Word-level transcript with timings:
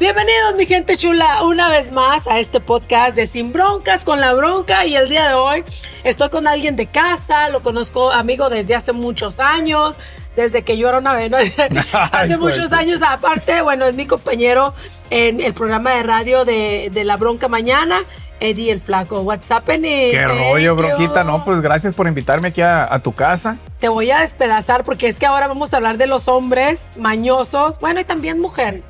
Bienvenidos 0.00 0.54
mi 0.56 0.64
gente 0.64 0.96
chula 0.96 1.44
una 1.44 1.68
vez 1.68 1.92
más 1.92 2.26
a 2.26 2.38
este 2.38 2.58
podcast 2.58 3.14
de 3.14 3.26
Sin 3.26 3.52
Broncas 3.52 4.06
con 4.06 4.18
la 4.18 4.32
Bronca 4.32 4.86
y 4.86 4.96
el 4.96 5.10
día 5.10 5.28
de 5.28 5.34
hoy 5.34 5.62
estoy 6.04 6.30
con 6.30 6.46
alguien 6.46 6.74
de 6.74 6.86
casa, 6.86 7.50
lo 7.50 7.62
conozco 7.62 8.10
amigo 8.10 8.48
desde 8.48 8.74
hace 8.74 8.92
muchos 8.92 9.38
años, 9.40 9.94
desde 10.36 10.62
que 10.62 10.78
yo 10.78 10.88
era 10.88 10.96
una 10.96 11.12
vez, 11.12 11.30
hace 12.12 12.38
muchos 12.38 12.72
años 12.72 13.02
aparte, 13.06 13.60
bueno, 13.60 13.84
es 13.84 13.94
mi 13.94 14.06
compañero 14.06 14.72
en 15.10 15.38
el 15.42 15.52
programa 15.52 15.90
de 15.90 16.02
radio 16.02 16.46
de, 16.46 16.90
La 17.04 17.18
Bronca 17.18 17.48
Mañana. 17.48 18.00
Eddie 18.42 18.72
el 18.72 18.80
Flaco, 18.80 19.20
WhatsApp 19.20 19.68
en 19.68 19.82
Qué 19.82 20.24
rollo, 20.26 20.74
bronquita. 20.74 21.24
No, 21.24 21.44
pues 21.44 21.60
gracias 21.60 21.92
por 21.92 22.06
invitarme 22.06 22.48
aquí 22.48 22.62
a, 22.62 22.90
a 22.90 23.00
tu 23.00 23.12
casa. 23.12 23.58
Te 23.80 23.90
voy 23.90 24.10
a 24.10 24.20
despedazar 24.20 24.82
porque 24.82 25.08
es 25.08 25.18
que 25.18 25.26
ahora 25.26 25.46
vamos 25.46 25.74
a 25.74 25.76
hablar 25.76 25.98
de 25.98 26.06
los 26.06 26.26
hombres 26.26 26.88
mañosos, 26.96 27.78
bueno, 27.80 28.00
y 28.00 28.04
también 28.04 28.40
mujeres 28.40 28.88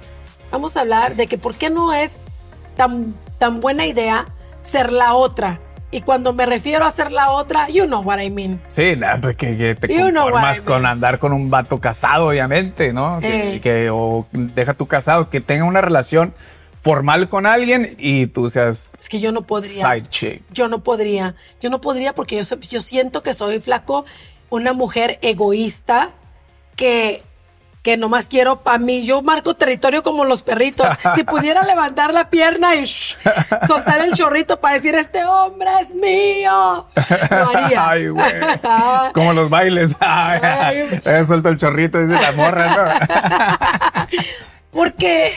vamos 0.51 0.77
a 0.77 0.81
hablar 0.81 1.17
de 1.17 1.27
que 1.27 1.39
por 1.39 1.55
qué 1.55 1.71
no 1.71 1.93
es 1.93 2.19
tan, 2.77 3.15
tan 3.39 3.61
buena 3.61 3.87
idea 3.87 4.27
ser 4.61 4.93
la 4.93 5.15
otra. 5.15 5.61
Y 5.93 6.03
cuando 6.03 6.33
me 6.33 6.47
refiero 6.47 6.85
a 6.85 6.91
ser 6.91 7.11
la 7.11 7.31
otra, 7.31 7.69
you 7.69 7.85
know 7.87 8.01
what 8.03 8.21
I 8.21 8.31
mean. 8.31 8.63
Sí, 8.69 8.97
pues 9.21 9.37
que, 9.37 9.75
te 9.75 9.89
conformas 9.89 10.63
con 10.63 10.87
andar 10.87 11.19
con 11.19 11.33
un 11.33 11.51
vato 11.51 11.81
casado, 11.81 12.29
obviamente, 12.29 12.93
¿no? 12.93 13.19
Que, 13.19 13.57
eh. 13.57 13.61
que, 13.61 13.91
o 13.91 14.27
deja 14.33 14.75
tu 14.75 14.87
casado, 14.87 15.29
que 15.31 15.41
tenga 15.41 15.65
una 15.65 15.81
relación 15.81 16.33
formal 16.81 17.29
con 17.29 17.45
alguien 17.45 17.97
y 17.99 18.29
tú 18.29 18.49
seas. 18.49 18.95
Es 19.01 19.09
que 19.09 19.19
yo 19.19 19.33
no 19.33 19.43
podría. 19.43 19.83
Side 19.83 20.07
chick. 20.09 20.43
Yo 20.53 20.69
no 20.69 20.85
podría. 20.85 21.35
Yo 21.61 21.71
no 21.71 21.81
podría 21.81 22.15
porque 22.15 22.41
yo, 22.41 22.61
yo 22.61 22.81
siento 22.81 23.25
que 23.25 23.35
soy 23.35 23.59
flaco, 23.59 24.05
una 24.49 24.73
mujer 24.73 25.19
egoísta 25.23 26.11
que 26.77 27.23
que 27.83 27.97
nomás 27.97 28.29
quiero 28.29 28.63
para 28.63 28.79
mí. 28.79 29.05
Yo 29.05 29.23
marco 29.23 29.55
territorio 29.55 30.03
como 30.03 30.25
los 30.25 30.43
perritos. 30.43 30.87
Si 31.15 31.25
pudiera 31.25 31.63
levantar 31.65 32.15
la 32.15 32.31
pierna 32.31 32.77
y 32.77 32.87
soltar 32.87 34.01
el 34.01 34.13
chorrito 34.13 34.61
para 34.61 34.75
decir, 34.75 34.95
este 34.95 35.25
hombre 35.25 35.69
es 35.81 35.95
mío, 35.95 36.87
lo 37.31 37.49
haría. 37.49 37.89
Ay, 37.91 38.09
güey. 38.09 38.33
como 39.13 39.33
los 39.33 39.51
bailes. 39.51 39.97
Ay, 40.01 40.89
suelto 41.27 41.49
el 41.49 41.57
chorrito, 41.57 41.99
dice 41.99 42.21
la 42.21 42.33
morra, 42.33 42.77
¿no? 42.77 44.19
porque, 44.71 45.35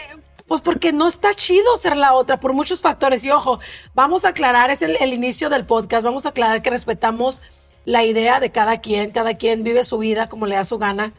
pues 0.48 0.62
porque 0.62 0.94
no 0.94 1.08
está 1.08 1.34
chido 1.34 1.76
ser 1.78 1.98
la 1.98 2.14
otra 2.14 2.40
por 2.40 2.54
muchos 2.54 2.82
factores. 2.82 3.24
Y 3.24 3.32
ojo, 3.32 3.60
vamos 3.96 4.26
a 4.26 4.30
aclarar, 4.30 4.70
es 4.70 4.84
el, 4.84 4.96
el 5.00 5.14
inicio 5.14 5.50
del 5.50 5.66
podcast, 5.66 6.04
vamos 6.04 6.26
a 6.26 6.30
aclarar 6.30 6.62
que 6.62 6.70
respetamos 6.70 7.42
la 7.86 8.04
idea 8.04 8.40
de 8.40 8.52
cada 8.52 8.80
quien, 8.80 9.12
cada 9.12 9.36
quien 9.36 9.64
vive 9.64 9.84
su 9.84 9.98
vida 9.98 10.28
como 10.28 10.46
le 10.46 10.56
da 10.56 10.64
su 10.64 10.78
gana 10.78 11.14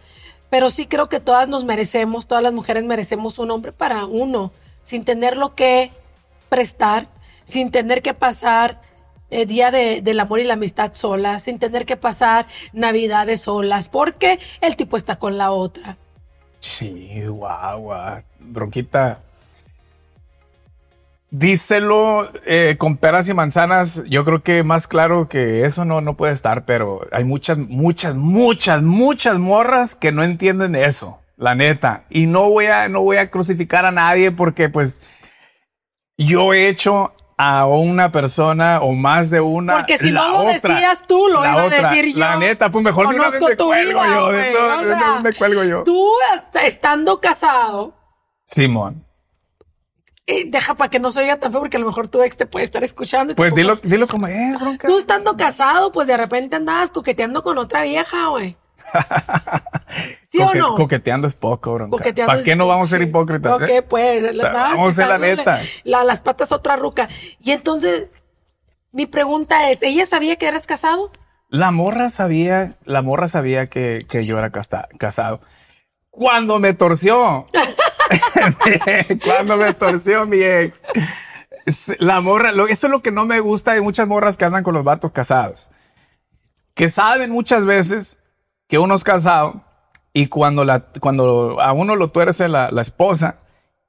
pero 0.51 0.71
sí 0.71 0.87
creo 0.87 1.09
que 1.09 1.21
todas 1.21 1.49
nos 1.49 1.65
merecemos, 1.65 2.27
todas 2.27 2.43
las 2.43 2.53
mujeres 2.53 2.85
merecemos 2.85 3.39
un 3.39 3.51
hombre 3.51 3.73
para 3.73 4.05
uno, 4.07 4.53
sin 4.83 5.05
tener 5.05 5.37
lo 5.37 5.55
que 5.55 5.91
prestar, 6.49 7.09
sin 7.45 7.71
tener 7.71 8.03
que 8.03 8.15
pasar 8.15 8.81
el 9.31 9.43
eh, 9.43 9.47
día 9.47 9.71
del 9.71 10.21
amor 10.21 10.41
y 10.41 10.45
la 10.45 10.55
amistad 10.55 10.93
solas, 10.95 11.43
sin 11.43 11.59
tener 11.59 11.85
que 11.87 11.97
pasar 11.97 12.47
navidades 12.73 13.43
solas, 13.43 13.89
porque 13.89 14.39
el 14.61 14.77
tipo 14.77 14.97
está 14.97 15.19
con 15.19 15.37
la 15.39 15.51
otra. 15.51 15.97
Sí, 16.61 17.23
guau, 17.27 17.81
guau. 17.81 18.19
Bronquita, 18.39 19.23
Díselo 21.37 22.29
eh, 22.47 22.77
con 22.79 22.97
peras 22.97 23.29
y 23.29 23.35
manzanas. 23.35 24.05
Yo 24.09 24.23
creo 24.23 24.45
que 24.45 24.63
más 24.63 24.87
claro 24.87 25.29
que 25.29 25.65
eso 25.65 25.85
no, 25.85 26.01
no 26.01 26.17
puede 26.17 26.33
estar, 26.33 26.65
pero 26.65 27.01
hay 27.11 27.25
muchas, 27.25 27.59
muchas, 27.59 28.15
muchas, 28.15 28.83
muchas 28.83 29.41
morras 29.41 29.97
que 29.97 30.13
no 30.13 30.23
entienden 30.23 30.77
eso, 30.77 31.19
la 31.37 31.57
neta. 31.57 32.05
Y 32.09 32.27
no 32.27 32.49
voy 32.51 32.67
a, 32.67 32.89
no 32.89 33.01
voy 33.01 33.17
a 33.17 33.33
crucificar 33.33 33.85
a 33.85 33.91
nadie 33.91 34.31
porque 34.31 34.69
pues 34.69 35.03
yo 36.17 36.55
he 36.55 36.69
hecho 36.69 37.13
a 37.37 37.67
una 37.67 38.13
persona 38.13 38.79
o 38.81 38.93
más 38.93 39.31
de 39.31 39.41
una. 39.41 39.79
Porque 39.79 39.99
si 39.99 40.13
no 40.13 40.29
lo 40.29 40.45
decías 40.45 41.05
tú, 41.05 41.19
lo 41.33 41.41
iba 41.45 41.63
a 41.63 41.69
decir 41.69 42.13
yo. 42.13 42.21
La 42.21 42.37
neta, 42.37 42.71
pues 42.71 42.85
mejor 42.85 43.09
me 43.09 43.17
cuelgo 43.17 44.05
yo. 44.05 44.31
De 44.31 44.53
todo, 44.53 45.21
me 45.21 45.33
cuelgo 45.33 45.65
yo. 45.65 45.83
Tú 45.83 46.09
estando 46.63 47.21
casado. 47.21 47.93
Simón 48.47 49.04
eh, 50.27 50.45
deja 50.47 50.75
para 50.75 50.89
que 50.89 50.99
no 50.99 51.11
se 51.11 51.21
oiga 51.21 51.39
tan 51.39 51.53
feo 51.53 51.61
porque 51.61 51.77
a 51.77 51.81
lo 51.81 51.87
mejor 51.87 52.09
tu 52.09 52.23
ex 52.23 52.37
te 52.37 52.47
puede 52.47 52.65
estar 52.65 52.83
escuchando. 52.83 53.35
Pues 53.35 53.55
dilo, 53.55 53.77
dilo 53.77 54.07
como 54.09 54.27
es, 54.27 54.59
bronca. 54.59 54.89
Tú 54.89 54.97
estando 54.97 55.37
casado, 55.37 55.93
pues 55.93 56.09
de 56.09 56.17
repente 56.17 56.57
andabas 56.57 56.91
coqueteando 56.91 57.43
con 57.43 57.59
otra 57.59 57.83
vieja, 57.83 58.29
güey. 58.29 58.57
¿Sí 60.33 60.41
o 60.41 60.55
no? 60.55 60.77
Coqueteando 60.77 61.27
es 61.27 61.35
poco, 61.35 61.75
bronca. 61.75 62.13
¿Para 62.27 62.43
qué 62.43 62.57
no 62.57 62.67
vamos 62.67 62.89
a 62.89 62.91
ser 62.93 63.03
hipócritas? 63.03 63.53
Ok, 63.53 63.69
eh? 63.69 63.83
pues. 63.83 64.35
vamos 64.37 64.91
a 64.91 64.93
ser 64.93 65.09
la 65.09 65.19
neta. 65.19 65.61
las 65.85 66.23
patas 66.23 66.53
otra 66.53 66.77
ruca. 66.77 67.09
Y 67.43 67.51
entonces, 67.51 68.09
mi 68.93 69.05
pregunta 69.05 69.69
es, 69.71 69.83
¿ella 69.83 70.07
sabía 70.07 70.37
que 70.37 70.47
eras 70.47 70.67
casado? 70.67 71.11
La 71.51 71.71
morra 71.71 72.09
sabía, 72.09 72.77
la 72.85 73.03
morra 73.03 73.29
sabía 73.29 73.69
que, 73.69 73.99
que 74.09 74.25
yo 74.25 74.39
era 74.39 74.51
casado. 74.51 75.41
Cuando 76.11 76.59
me 76.61 76.73
torció. 76.73 77.45
Cuando 79.25 79.57
me 79.57 79.73
torció 79.75 80.27
mi 80.27 80.43
ex. 80.43 80.83
La 81.99 82.21
morra, 82.21 82.53
lo, 82.53 82.67
eso 82.67 82.87
es 82.87 82.91
lo 82.91 83.01
que 83.01 83.11
no 83.11 83.25
me 83.25 83.41
gusta 83.41 83.73
de 83.73 83.81
muchas 83.81 84.07
morras 84.07 84.37
que 84.37 84.45
andan 84.45 84.63
con 84.63 84.75
los 84.75 84.85
vatos 84.85 85.13
casados. 85.13 85.71
Que 86.75 86.89
saben 86.89 87.31
muchas 87.31 87.65
veces 87.65 88.19
que 88.69 88.79
uno 88.79 88.95
es 88.95 89.05
casado 89.05 89.63
y 90.13 90.27
cuando, 90.27 90.65
la, 90.65 90.81
cuando 91.01 91.61
a 91.61 91.73
uno 91.73 91.97
lo 91.97 92.09
tuerce 92.09 92.49
la, 92.49 92.69
esposa 92.81 93.37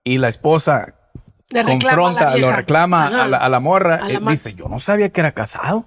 y 0.03 0.17
la 0.17 0.27
esposa 0.27 0.95
confronta, 1.65 2.37
lo 2.37 2.51
reclama 2.51 3.07
a 3.07 3.27
la, 3.27 3.37
a 3.37 3.49
la, 3.49 3.59
morra, 3.59 4.09
eh, 4.09 4.19
dice, 4.21 4.53
yo 4.53 4.67
no 4.67 4.79
sabía 4.79 5.09
que 5.09 5.21
era 5.21 5.31
casado. 5.31 5.85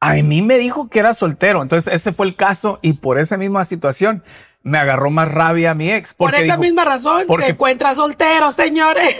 A 0.00 0.14
mí 0.14 0.42
me 0.42 0.58
dijo 0.58 0.88
que 0.88 1.00
era 1.00 1.12
soltero. 1.12 1.62
Entonces 1.62 1.92
ese 1.92 2.12
fue 2.12 2.26
el 2.26 2.36
caso 2.36 2.78
y 2.82 2.94
por 2.94 3.18
esa 3.18 3.36
misma 3.36 3.64
situación 3.64 4.22
me 4.62 4.78
agarró 4.78 5.10
más 5.10 5.28
rabia 5.28 5.72
a 5.72 5.74
mi 5.74 5.90
ex. 5.90 6.14
Por 6.14 6.34
esa 6.34 6.56
misma 6.56 6.84
razón 6.84 7.24
se 7.36 7.48
encuentra 7.48 7.94
soltero, 7.94 8.52
señores. 8.52 9.16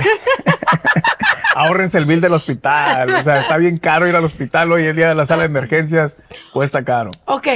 Ahorrense 1.54 1.98
el 1.98 2.04
bill 2.04 2.20
del 2.20 2.34
hospital. 2.34 3.14
O 3.14 3.22
sea, 3.22 3.40
está 3.40 3.56
bien 3.56 3.78
caro 3.78 4.06
ir 4.06 4.14
al 4.14 4.24
hospital 4.24 4.70
hoy 4.70 4.86
en 4.86 4.96
día 4.96 5.08
de 5.08 5.14
la 5.14 5.26
sala 5.26 5.42
de 5.42 5.46
emergencias. 5.46 6.18
Cuesta 6.52 6.84
caro. 6.84 7.10
Ok. 7.24 7.48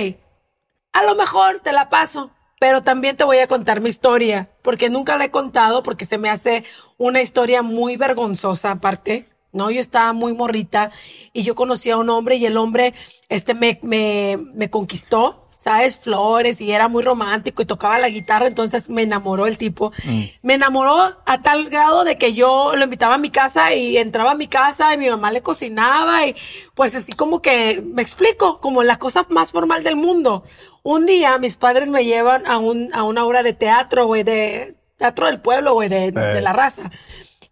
A 0.92 1.04
lo 1.04 1.14
mejor 1.14 1.60
te 1.62 1.72
la 1.72 1.88
paso, 1.88 2.30
pero 2.58 2.82
también 2.82 3.16
te 3.16 3.24
voy 3.24 3.38
a 3.38 3.46
contar 3.46 3.80
mi 3.80 3.88
historia, 3.88 4.48
porque 4.62 4.90
nunca 4.90 5.16
la 5.16 5.24
he 5.24 5.30
contado, 5.30 5.82
porque 5.82 6.04
se 6.04 6.18
me 6.18 6.28
hace 6.28 6.64
una 6.98 7.22
historia 7.22 7.62
muy 7.62 7.96
vergonzosa 7.96 8.72
aparte. 8.72 9.26
No, 9.52 9.70
yo 9.70 9.80
estaba 9.80 10.12
muy 10.12 10.34
morrita 10.34 10.90
y 11.32 11.42
yo 11.42 11.54
conocí 11.54 11.90
a 11.90 11.96
un 11.96 12.10
hombre 12.10 12.36
y 12.36 12.46
el 12.46 12.56
hombre 12.56 12.94
este 13.28 13.54
me, 13.54 13.78
me, 13.82 14.38
me 14.54 14.70
conquistó 14.70 15.42
¿sabes? 15.62 15.96
Flores 15.96 16.60
y 16.60 16.72
era 16.72 16.88
muy 16.88 17.04
romántico 17.04 17.62
y 17.62 17.66
tocaba 17.66 17.96
la 18.00 18.08
guitarra, 18.08 18.48
entonces 18.48 18.90
me 18.90 19.02
enamoró 19.02 19.46
el 19.46 19.58
tipo. 19.58 19.92
Mm. 20.04 20.22
Me 20.42 20.54
enamoró 20.54 20.96
a 21.24 21.40
tal 21.40 21.68
grado 21.68 22.02
de 22.02 22.16
que 22.16 22.32
yo 22.32 22.72
lo 22.74 22.82
invitaba 22.82 23.14
a 23.14 23.18
mi 23.18 23.30
casa 23.30 23.72
y 23.72 23.96
entraba 23.96 24.32
a 24.32 24.34
mi 24.34 24.48
casa 24.48 24.92
y 24.92 24.98
mi 24.98 25.08
mamá 25.08 25.30
le 25.30 25.40
cocinaba 25.40 26.26
y 26.26 26.34
pues 26.74 26.96
así 26.96 27.12
como 27.12 27.40
que, 27.42 27.80
me 27.94 28.02
explico, 28.02 28.58
como 28.58 28.82
la 28.82 28.98
cosa 28.98 29.24
más 29.28 29.52
formal 29.52 29.84
del 29.84 29.94
mundo. 29.94 30.42
Un 30.82 31.06
día 31.06 31.38
mis 31.38 31.56
padres 31.56 31.88
me 31.88 32.04
llevan 32.04 32.44
a, 32.48 32.58
un, 32.58 32.92
a 32.92 33.04
una 33.04 33.24
obra 33.24 33.44
de 33.44 33.52
teatro, 33.52 34.06
güey, 34.06 34.24
de 34.24 34.74
teatro 34.96 35.26
del 35.26 35.40
pueblo, 35.40 35.74
güey, 35.74 35.88
de, 35.88 36.10
de 36.10 36.40
la 36.40 36.52
raza. 36.52 36.90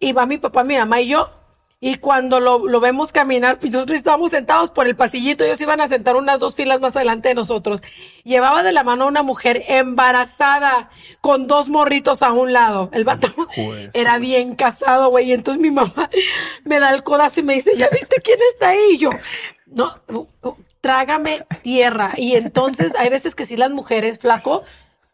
Y 0.00 0.10
va 0.10 0.26
mi 0.26 0.38
papá, 0.38 0.64
mi 0.64 0.76
mamá 0.76 1.00
y 1.00 1.08
yo 1.10 1.28
Y 1.82 1.94
cuando 1.94 2.40
lo, 2.40 2.68
lo 2.68 2.78
vemos 2.78 3.10
caminar, 3.10 3.58
pues 3.58 3.72
nosotros 3.72 3.96
estábamos 3.96 4.32
sentados 4.32 4.70
por 4.70 4.86
el 4.86 4.96
pasillito, 4.96 5.44
ellos 5.44 5.60
iban 5.62 5.80
a 5.80 5.88
sentar 5.88 6.14
unas 6.14 6.38
dos 6.38 6.54
filas 6.54 6.78
más 6.78 6.94
adelante 6.94 7.30
de 7.30 7.34
nosotros. 7.34 7.82
Llevaba 8.22 8.62
de 8.62 8.72
la 8.72 8.84
mano 8.84 9.04
a 9.04 9.08
una 9.08 9.22
mujer 9.22 9.64
embarazada 9.66 10.90
con 11.22 11.46
dos 11.46 11.70
morritos 11.70 12.22
a 12.22 12.32
un 12.32 12.52
lado. 12.52 12.90
El 12.92 13.04
vato 13.04 13.28
era 13.94 14.18
bien 14.18 14.54
casado, 14.56 15.08
güey. 15.08 15.30
Y 15.30 15.32
entonces 15.32 15.62
mi 15.62 15.70
mamá 15.70 16.10
me 16.64 16.80
da 16.80 16.90
el 16.92 17.02
codazo 17.02 17.40
y 17.40 17.44
me 17.44 17.54
dice, 17.54 17.74
¿ya 17.74 17.88
viste 17.88 18.20
quién 18.22 18.38
está 18.50 18.68
ahí? 18.68 18.80
Y 18.92 18.98
yo, 18.98 19.10
no, 19.66 20.02
uh, 20.08 20.26
uh, 20.42 20.56
trágame 20.82 21.46
tierra. 21.62 22.12
Y 22.16 22.34
entonces 22.34 22.92
hay 22.98 23.08
veces 23.08 23.34
que 23.34 23.46
sí 23.46 23.56
las 23.56 23.70
mujeres, 23.70 24.18
flaco, 24.18 24.64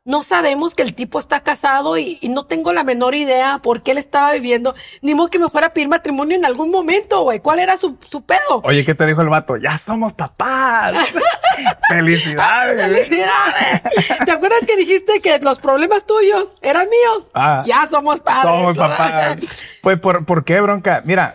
no 0.06 0.22
sabemos 0.22 0.76
que 0.76 0.84
el 0.84 0.94
tipo 0.94 1.18
está 1.18 1.40
casado 1.40 1.98
y, 1.98 2.18
y 2.20 2.28
no 2.28 2.46
tengo 2.46 2.72
la 2.72 2.84
menor 2.84 3.16
idea 3.16 3.58
por 3.60 3.82
qué 3.82 3.90
él 3.90 3.98
estaba 3.98 4.32
viviendo. 4.32 4.72
Ni 5.02 5.16
modo 5.16 5.28
que 5.30 5.40
me 5.40 5.48
fuera 5.48 5.66
a 5.66 5.74
pedir 5.74 5.88
matrimonio 5.88 6.36
en 6.36 6.44
algún 6.44 6.70
momento, 6.70 7.22
güey. 7.22 7.40
¿Cuál 7.40 7.58
era 7.58 7.76
su, 7.76 7.98
su 8.08 8.22
pedo? 8.24 8.62
Oye, 8.62 8.84
¿qué 8.84 8.94
te 8.94 9.04
dijo 9.04 9.20
el 9.20 9.28
vato? 9.28 9.56
Ya 9.56 9.76
somos 9.76 10.12
papás. 10.12 10.96
Felicidades. 11.88 12.80
¡Felicidades! 12.86 13.82
¿Te 14.24 14.30
acuerdas 14.30 14.60
que 14.64 14.76
dijiste 14.76 15.20
que 15.20 15.40
los 15.40 15.58
problemas 15.58 16.04
tuyos 16.04 16.54
eran 16.62 16.88
míos? 16.88 17.30
Ah. 17.34 17.64
ya 17.66 17.88
somos 17.90 18.20
padres. 18.20 18.44
Somos 18.44 18.78
papás. 18.78 19.64
Pues, 19.82 19.98
¿por, 19.98 20.24
por 20.24 20.44
qué, 20.44 20.60
bronca? 20.60 21.02
Mira, 21.04 21.34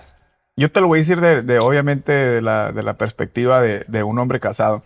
yo 0.56 0.72
te 0.72 0.80
lo 0.80 0.88
voy 0.88 1.00
a 1.00 1.02
decir 1.02 1.20
de, 1.20 1.42
de, 1.42 1.60
obviamente, 1.60 2.14
de 2.14 2.42
la, 2.42 2.72
de 2.72 2.84
la 2.84 2.94
perspectiva 2.94 3.60
de, 3.60 3.84
de 3.90 4.04
un 4.04 4.18
hombre 4.18 4.40
casado. 4.40 4.82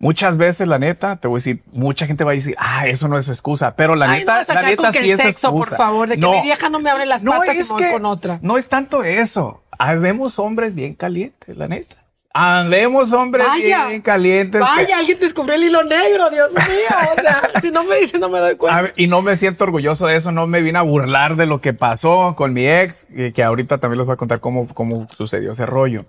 Muchas 0.00 0.36
veces, 0.36 0.68
la 0.68 0.78
neta, 0.78 1.16
te 1.16 1.26
voy 1.26 1.38
a 1.38 1.40
decir, 1.40 1.62
mucha 1.72 2.06
gente 2.06 2.22
va 2.22 2.30
a 2.30 2.34
decir, 2.34 2.54
ah, 2.58 2.86
eso 2.86 3.08
no 3.08 3.18
es 3.18 3.28
excusa, 3.28 3.74
pero 3.74 3.96
la 3.96 4.04
Ay, 4.06 4.10
no 4.24 4.32
neta, 4.32 4.44
sacar 4.44 4.62
la 4.62 4.68
neta 4.70 4.92
sí 4.92 4.98
el 4.98 5.10
es 5.10 5.16
sexo, 5.16 5.48
excusa. 5.48 5.70
por 5.70 5.76
favor, 5.76 6.08
de 6.08 6.18
que 6.20 6.26
mi 6.26 6.42
vieja 6.42 6.68
no 6.70 6.78
me 6.78 6.88
abre 6.88 7.04
las 7.04 7.24
patas 7.24 7.56
y 7.56 7.58
me 7.58 7.64
voy 7.64 7.90
con 7.90 8.06
otra. 8.06 8.38
No 8.42 8.56
es 8.58 8.68
tanto 8.68 9.02
eso. 9.02 9.64
Habemos 9.76 10.38
hombres 10.38 10.76
bien 10.76 10.94
calientes, 10.94 11.56
la 11.56 11.66
neta. 11.66 11.96
Habemos 12.32 13.12
hombres 13.12 13.44
Vaya. 13.48 13.88
bien 13.88 14.00
calientes. 14.02 14.60
que- 14.60 14.68
Vaya, 14.82 14.98
alguien 14.98 15.18
descubrió 15.18 15.56
el 15.56 15.64
hilo 15.64 15.82
negro, 15.82 16.30
Dios 16.30 16.52
mío. 16.52 16.96
O 17.16 17.20
sea, 17.20 17.50
si 17.60 17.72
no 17.72 17.82
me 17.82 17.96
dice, 17.96 18.20
no 18.20 18.28
me 18.28 18.38
doy 18.38 18.54
cuenta. 18.54 18.82
ver, 18.82 18.94
y 18.96 19.08
no 19.08 19.22
me 19.22 19.36
siento 19.36 19.64
orgulloso 19.64 20.06
de 20.06 20.14
eso, 20.14 20.30
no 20.30 20.46
me 20.46 20.62
vine 20.62 20.78
a 20.78 20.82
burlar 20.82 21.34
de 21.34 21.46
lo 21.46 21.60
que 21.60 21.72
pasó 21.72 22.34
con 22.36 22.52
mi 22.52 22.68
ex, 22.68 23.08
y 23.10 23.32
que 23.32 23.42
ahorita 23.42 23.78
también 23.78 23.98
les 23.98 24.06
voy 24.06 24.14
a 24.14 24.16
contar 24.16 24.38
cómo, 24.38 24.68
cómo 24.72 25.08
sucedió 25.16 25.50
ese 25.50 25.66
rollo. 25.66 26.04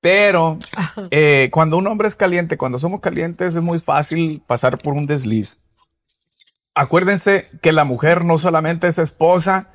Pero 0.00 0.58
eh, 1.10 1.48
cuando 1.52 1.76
un 1.78 1.86
hombre 1.86 2.08
es 2.08 2.16
caliente, 2.16 2.56
cuando 2.56 2.78
somos 2.78 3.00
calientes, 3.00 3.56
es 3.56 3.62
muy 3.62 3.78
fácil 3.80 4.42
pasar 4.46 4.78
por 4.78 4.94
un 4.94 5.06
desliz. 5.06 5.58
Acuérdense 6.74 7.48
que 7.60 7.72
la 7.72 7.84
mujer 7.84 8.24
no 8.24 8.38
solamente 8.38 8.86
es 8.86 8.98
esposa 8.98 9.68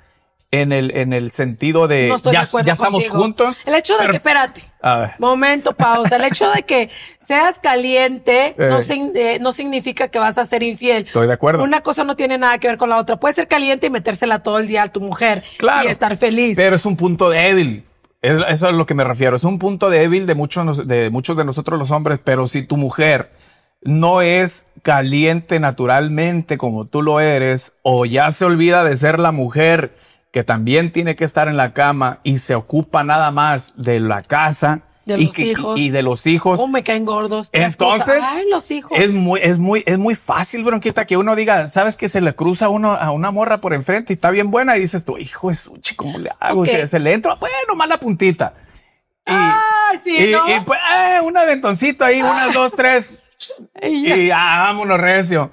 en 0.52 0.72
el, 0.72 0.96
en 0.96 1.12
el 1.14 1.32
sentido 1.32 1.88
de 1.88 2.08
No 2.08 2.16
ya, 2.32 2.46
de 2.46 2.64
ya 2.64 2.74
estamos 2.74 3.10
juntos. 3.10 3.58
El 3.66 3.74
hecho 3.74 3.98
de 3.98 4.08
que, 4.08 4.16
espérate, 4.16 4.62
A 4.82 4.96
ver. 4.98 5.12
momento, 5.18 5.74
pausa. 5.76 6.16
El 6.16 6.24
hecho 6.26 6.50
de 6.52 6.62
que 6.64 6.90
seas 7.18 7.60
caliente 7.60 8.56
no, 8.60 8.78
Eh. 8.78 8.82
sin- 8.82 9.12
eh, 9.16 9.40
no 9.42 9.52
significa 9.52 10.08
que 10.08 10.20
vas 10.20 10.38
a 10.38 10.46
ser 10.46 10.64
infiel. 10.64 11.06
Estoy 11.08 11.28
de 11.28 11.34
acuerdo. 11.34 11.64
Una 11.64 11.82
cosa 11.82 12.04
no 12.06 12.16
tiene 12.16 12.38
nada 12.38 12.58
que 12.60 12.68
ver 12.70 12.78
con 12.78 12.90
la 12.90 12.98
otra. 12.98 13.18
Puedes 13.18 13.36
ser 13.36 13.48
caliente 13.50 13.88
y 13.88 13.90
metérsela 13.90 14.44
todo 14.44 14.60
el 14.60 14.68
día 14.68 14.84
a 14.84 14.88
tu 14.88 15.02
mujer 15.02 15.44
Claro. 15.58 15.86
y 15.90 15.92
estar 15.92 16.16
feliz. 16.16 16.56
Pero 16.56 16.76
es 16.78 16.86
un 16.86 16.96
punto 16.96 17.32
débil. 17.32 17.84
Es, 18.24 18.38
eso 18.38 18.44
es 18.48 18.64
a 18.64 18.72
lo 18.72 18.88
que 18.88 18.96
me 18.96 19.04
refiero. 19.04 19.36
Es 19.36 19.44
un 19.44 19.60
punto 19.60 19.92
débil 19.92 20.26
de 20.26 20.34
muchos, 20.34 20.88
de 20.88 21.12
muchos 21.12 21.38
de 21.38 21.46
nosotros 21.46 21.78
los 21.78 21.92
hombres. 21.92 22.20
Pero 22.24 22.48
si 22.48 22.64
tu 22.64 22.78
mujer 22.78 23.32
no 23.84 24.22
es 24.22 24.68
caliente 24.82 25.60
naturalmente 25.60 26.58
como 26.58 26.86
tú 26.86 27.02
lo 27.02 27.20
eres, 27.20 27.76
o 27.84 28.06
ya 28.06 28.32
se 28.32 28.46
olvida 28.46 28.84
de 28.84 28.96
ser 28.96 29.20
la 29.20 29.32
mujer 29.32 29.96
que 30.32 30.44
también 30.44 30.92
tiene 30.92 31.16
que 31.16 31.26
estar 31.26 31.48
en 31.48 31.58
la 31.58 31.74
cama 31.74 32.20
y 32.24 32.40
se 32.40 32.56
ocupa 32.56 33.04
nada 33.04 33.30
más 33.30 33.74
de 33.78 34.00
la 34.00 34.24
casa 34.24 34.82
De 35.06 35.18
y, 35.18 35.26
los 35.26 35.36
que- 35.36 35.46
hijos. 35.48 35.78
y 35.78 35.90
de 35.90 36.02
los 36.02 36.26
hijos. 36.28 36.58
¿Cómo 36.58 36.72
me 36.72 36.84
caen 36.84 37.04
gordos? 37.04 37.50
Entonces, 37.52 38.24
Ay, 38.26 38.46
los 38.50 38.72
hijos. 38.72 38.98
es 38.98 39.12
muy, 39.12 39.40
es 39.44 39.60
muy, 39.60 39.84
es 39.86 39.98
muy 39.98 40.16
fácil, 40.16 40.64
bronquita, 40.64 41.06
que 41.06 41.18
uno 41.18 41.36
diga, 41.36 41.68
sabes 41.68 41.98
que 41.98 42.08
se 42.08 42.22
le 42.22 42.34
cruza 42.36 42.70
uno 42.70 42.94
a 42.94 43.12
una 43.12 43.30
morra 43.32 43.58
por 43.60 43.74
enfrente 43.74 44.14
y 44.14 44.16
está 44.16 44.30
bien 44.32 44.50
buena 44.50 44.78
y 44.78 44.80
dices 44.80 45.04
tú, 45.04 45.18
hijo 45.18 45.52
es 45.52 45.70
¿cómo 45.98 46.20
le 46.20 46.32
hago? 46.40 46.62
Ok. 46.62 46.68
Se, 46.68 46.88
se 46.88 47.00
le 47.00 47.12
entra, 47.14 47.36
bueno, 47.36 47.76
mala 47.76 48.00
puntita. 48.00 48.54
Y, 49.26 49.32
Ay, 49.32 49.98
sí, 50.04 50.16
y, 50.18 50.32
¿no? 50.32 50.48
y, 50.56 50.60
pues, 50.62 50.80
eh, 50.96 51.20
un 51.22 51.36
aventoncito 51.38 52.06
ahí, 52.06 52.22
unas 52.22 52.54
dos, 52.54 52.72
tres, 52.74 53.06
Y 53.82 54.08
ya. 54.08 54.16
y 54.18 54.28
ya, 54.28 54.38
vámonos 54.38 55.00
recio. 55.00 55.52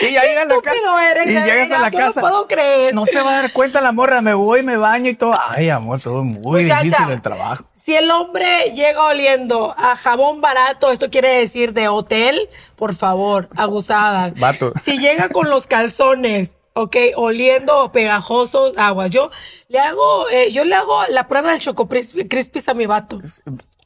Y 0.00 0.12
ya 0.12 0.22
llegas 0.22 0.44
a 0.44 0.54
la 0.54 0.62
casa. 0.62 1.10
eres, 1.10 1.28
y 1.28 1.32
llegas 1.32 1.70
a 1.72 1.78
la 1.78 1.90
no 1.90 1.98
casa. 1.98 2.20
puedo 2.20 2.46
creer. 2.46 2.94
No 2.94 3.04
se 3.04 3.20
va 3.20 3.30
a 3.38 3.42
dar 3.42 3.52
cuenta 3.52 3.80
la 3.80 3.92
morra, 3.92 4.20
me 4.20 4.32
voy, 4.34 4.62
me 4.62 4.76
baño 4.76 5.10
y 5.10 5.14
todo. 5.14 5.34
Ay, 5.48 5.70
amor, 5.70 6.00
todo 6.00 6.20
es 6.20 6.24
muy 6.26 6.62
Muchacha, 6.62 6.82
difícil 6.82 7.10
el 7.10 7.20
trabajo. 7.22 7.64
Si 7.72 7.94
el 7.94 8.10
hombre 8.10 8.70
llega 8.74 9.04
oliendo 9.06 9.74
a 9.76 9.96
jabón 9.96 10.40
barato, 10.40 10.90
esto 10.92 11.10
quiere 11.10 11.28
decir 11.30 11.72
de 11.72 11.88
hotel, 11.88 12.48
por 12.76 12.94
favor, 12.94 13.48
abusadas. 13.56 14.38
Vato. 14.38 14.72
Si 14.82 14.98
llega 14.98 15.28
con 15.30 15.50
los 15.50 15.66
calzones, 15.66 16.58
ok, 16.74 16.96
oliendo 17.16 17.90
pegajosos, 17.92 18.76
aguas. 18.78 19.10
Yo 19.10 19.30
le 19.68 19.80
hago, 19.80 20.28
eh, 20.30 20.52
yo 20.52 20.64
le 20.64 20.74
hago 20.76 20.96
la 21.08 21.26
prueba 21.26 21.50
del 21.50 21.60
choco 21.60 21.88
Cris- 21.88 22.28
crispis 22.30 22.68
a 22.68 22.74
mi 22.74 22.86
vato. 22.86 23.20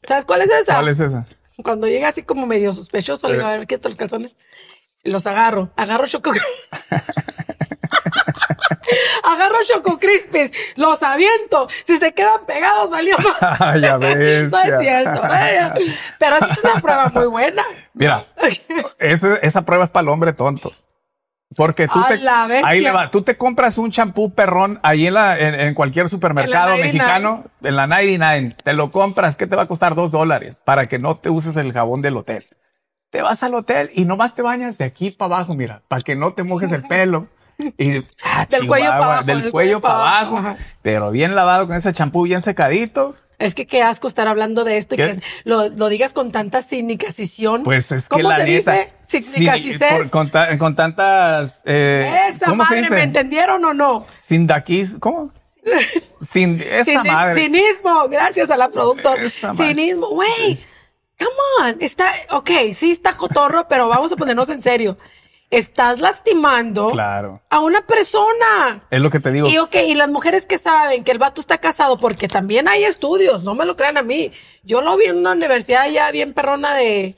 ¿Sabes 0.03 0.25
cuál 0.25 0.41
es 0.43 0.51
esa? 0.51 0.75
¿Cuál 0.75 0.89
es 0.89 0.99
esa? 0.99 1.25
Cuando 1.63 1.87
llega 1.87 2.07
así 2.09 2.21
como 2.21 2.45
medio 2.45 2.71
sospechoso, 2.71 3.27
le 3.27 3.35
digo, 3.37 3.47
a 3.47 3.57
ver, 3.57 3.65
qué 3.67 3.79
los 3.83 3.97
calzones. 3.97 4.31
Los 5.07 5.25
agarro, 5.25 5.69
agarro 5.75 6.05
choco. 6.07 6.31
agarro 9.23 9.55
choco 9.67 9.99
crispis, 9.99 10.51
los 10.75 11.03
aviento. 11.03 11.67
Si 11.83 11.97
se 11.97 12.13
quedan 12.13 12.45
pegados, 12.45 12.89
valió. 12.89 13.15
Ya 13.81 13.97
ves. 13.97 14.51
No 14.51 14.59
es 14.61 14.79
cierto. 14.79 15.21
Pero 16.19 16.35
esa 16.37 16.53
es 16.53 16.63
una 16.63 16.75
prueba 16.81 17.09
muy 17.13 17.27
buena. 17.27 17.63
Mira, 17.93 18.25
ese- 18.99 19.39
esa 19.41 19.63
prueba 19.63 19.85
es 19.85 19.89
para 19.89 20.03
el 20.03 20.09
hombre 20.09 20.33
tonto. 20.33 20.71
Porque 21.55 21.87
tú 21.87 21.97
te, 22.09 22.15
ahí 22.65 22.81
le 22.81 22.91
va, 22.91 23.09
tú 23.09 23.21
te 23.21 23.37
compras 23.37 23.77
un 23.77 23.89
champú 23.89 24.33
perrón 24.33 24.81
ahí 24.83 25.07
en, 25.07 25.13
la, 25.13 25.39
en, 25.39 25.55
en 25.57 25.73
cualquier 25.75 26.09
supermercado 26.09 26.71
99. 26.75 26.83
mexicano, 26.91 27.45
en 27.63 27.75
la 27.77 27.87
99, 27.87 28.53
te 28.65 28.73
lo 28.73 28.91
compras, 28.91 29.37
¿qué 29.37 29.47
te 29.47 29.55
va 29.55 29.63
a 29.63 29.65
costar? 29.65 29.95
Dos 29.95 30.11
dólares 30.11 30.61
para 30.65 30.83
que 30.83 30.99
no 30.99 31.15
te 31.15 31.29
uses 31.29 31.55
el 31.55 31.71
jabón 31.71 32.01
del 32.01 32.17
hotel. 32.17 32.43
Te 33.09 33.21
vas 33.21 33.41
al 33.43 33.53
hotel 33.55 33.89
y 33.93 34.05
nomás 34.05 34.35
te 34.35 34.41
bañas 34.41 34.77
de 34.77 34.85
aquí 34.85 35.11
para 35.11 35.35
abajo, 35.35 35.53
mira, 35.55 35.81
para 35.87 36.01
que 36.01 36.15
no 36.15 36.33
te 36.33 36.43
mojes 36.43 36.71
el 36.71 36.83
pelo. 36.83 37.27
Y, 37.77 38.03
ah, 38.23 38.45
Del 38.49 38.67
cuello 38.67 38.85
chihuahua, 38.85 38.89
pa' 38.99 39.05
abajo, 39.05 39.23
del, 39.25 39.51
cuello, 39.51 39.81
para 39.81 40.19
abajo, 40.19 40.55
pero 40.83 41.09
bien 41.09 41.33
lavado 41.35 41.65
con 41.67 41.75
ese 41.75 41.91
champú 41.93 42.23
bien 42.23 42.41
secadito. 42.41 43.15
Es 43.39 43.55
que 43.55 43.65
qué 43.65 43.81
asco 43.81 44.07
estar 44.07 44.27
hablando 44.27 44.63
de 44.63 44.77
esto 44.77 44.95
y 44.95 44.97
que 44.97 45.17
lo, 45.43 45.69
lo 45.69 45.89
digas 45.89 46.13
con 46.13 46.31
tanta 46.31 46.61
cinicación. 46.61 47.63
Pues 47.63 47.91
es 47.91 48.09
que 48.09 48.15
¿Cómo 48.17 48.29
la 48.29 48.37
se 48.37 48.43
neta, 48.45 48.71
dice? 48.73 48.93
sí, 49.01 49.21
Signicacices. 49.21 49.91
por- 49.93 50.09
con, 50.11 50.29
ta- 50.29 50.57
con 50.57 50.75
tantas, 50.75 51.63
eh, 51.65 52.25
Esa 52.29 52.47
¿cómo 52.47 52.63
se 52.65 52.69
madre, 52.71 52.81
dice? 52.83 52.95
¿me 52.95 53.03
entendieron 53.03 53.63
o 53.63 53.73
no? 53.73 54.05
Sin 54.19 54.45
daquis, 54.47 54.95
¿cómo? 54.99 55.31
Sin 56.21 56.61
esa 56.61 56.91
Cinis- 57.01 57.11
madre. 57.11 57.33
Cinismo, 57.33 58.07
gracias 58.09 58.49
a 58.51 58.57
la 58.57 58.69
productora. 58.69 59.21
Cinismo, 59.29 60.09
güey. 60.09 60.59
Come 61.17 61.69
on. 61.71 61.77
Está, 61.79 62.11
ok, 62.31 62.49
sí 62.73 62.91
está 62.91 63.15
cotorro, 63.17 63.67
pero 63.67 63.87
vamos 63.87 64.11
a 64.11 64.15
ponernos 64.15 64.49
en 64.49 64.61
serio. 64.61 64.97
Estás 65.49 65.99
lastimando 65.99 66.89
Claro. 66.89 67.41
a 67.49 67.59
una 67.61 67.81
persona. 67.87 68.81
Es 68.91 68.99
lo 68.99 69.09
que 69.09 69.19
te 69.21 69.31
digo. 69.31 69.47
Y 69.47 69.57
ok, 69.57 69.75
y 69.87 69.95
las 69.95 70.09
mujeres 70.09 70.45
que 70.45 70.57
saben 70.57 71.03
que 71.03 71.11
el 71.11 71.19
vato 71.19 71.39
está 71.39 71.57
casado, 71.57 71.97
porque 71.97 72.27
también 72.27 72.67
hay 72.67 72.83
estudios, 72.83 73.43
no 73.45 73.55
me 73.55 73.65
lo 73.65 73.75
crean 73.77 73.97
a 73.97 74.01
mí. 74.01 74.31
Yo 74.63 74.81
lo 74.81 74.97
vi 74.97 75.05
en 75.05 75.17
una 75.17 75.31
universidad 75.31 75.83
allá 75.83 76.11
bien 76.11 76.33
perrona 76.33 76.73
de, 76.75 77.15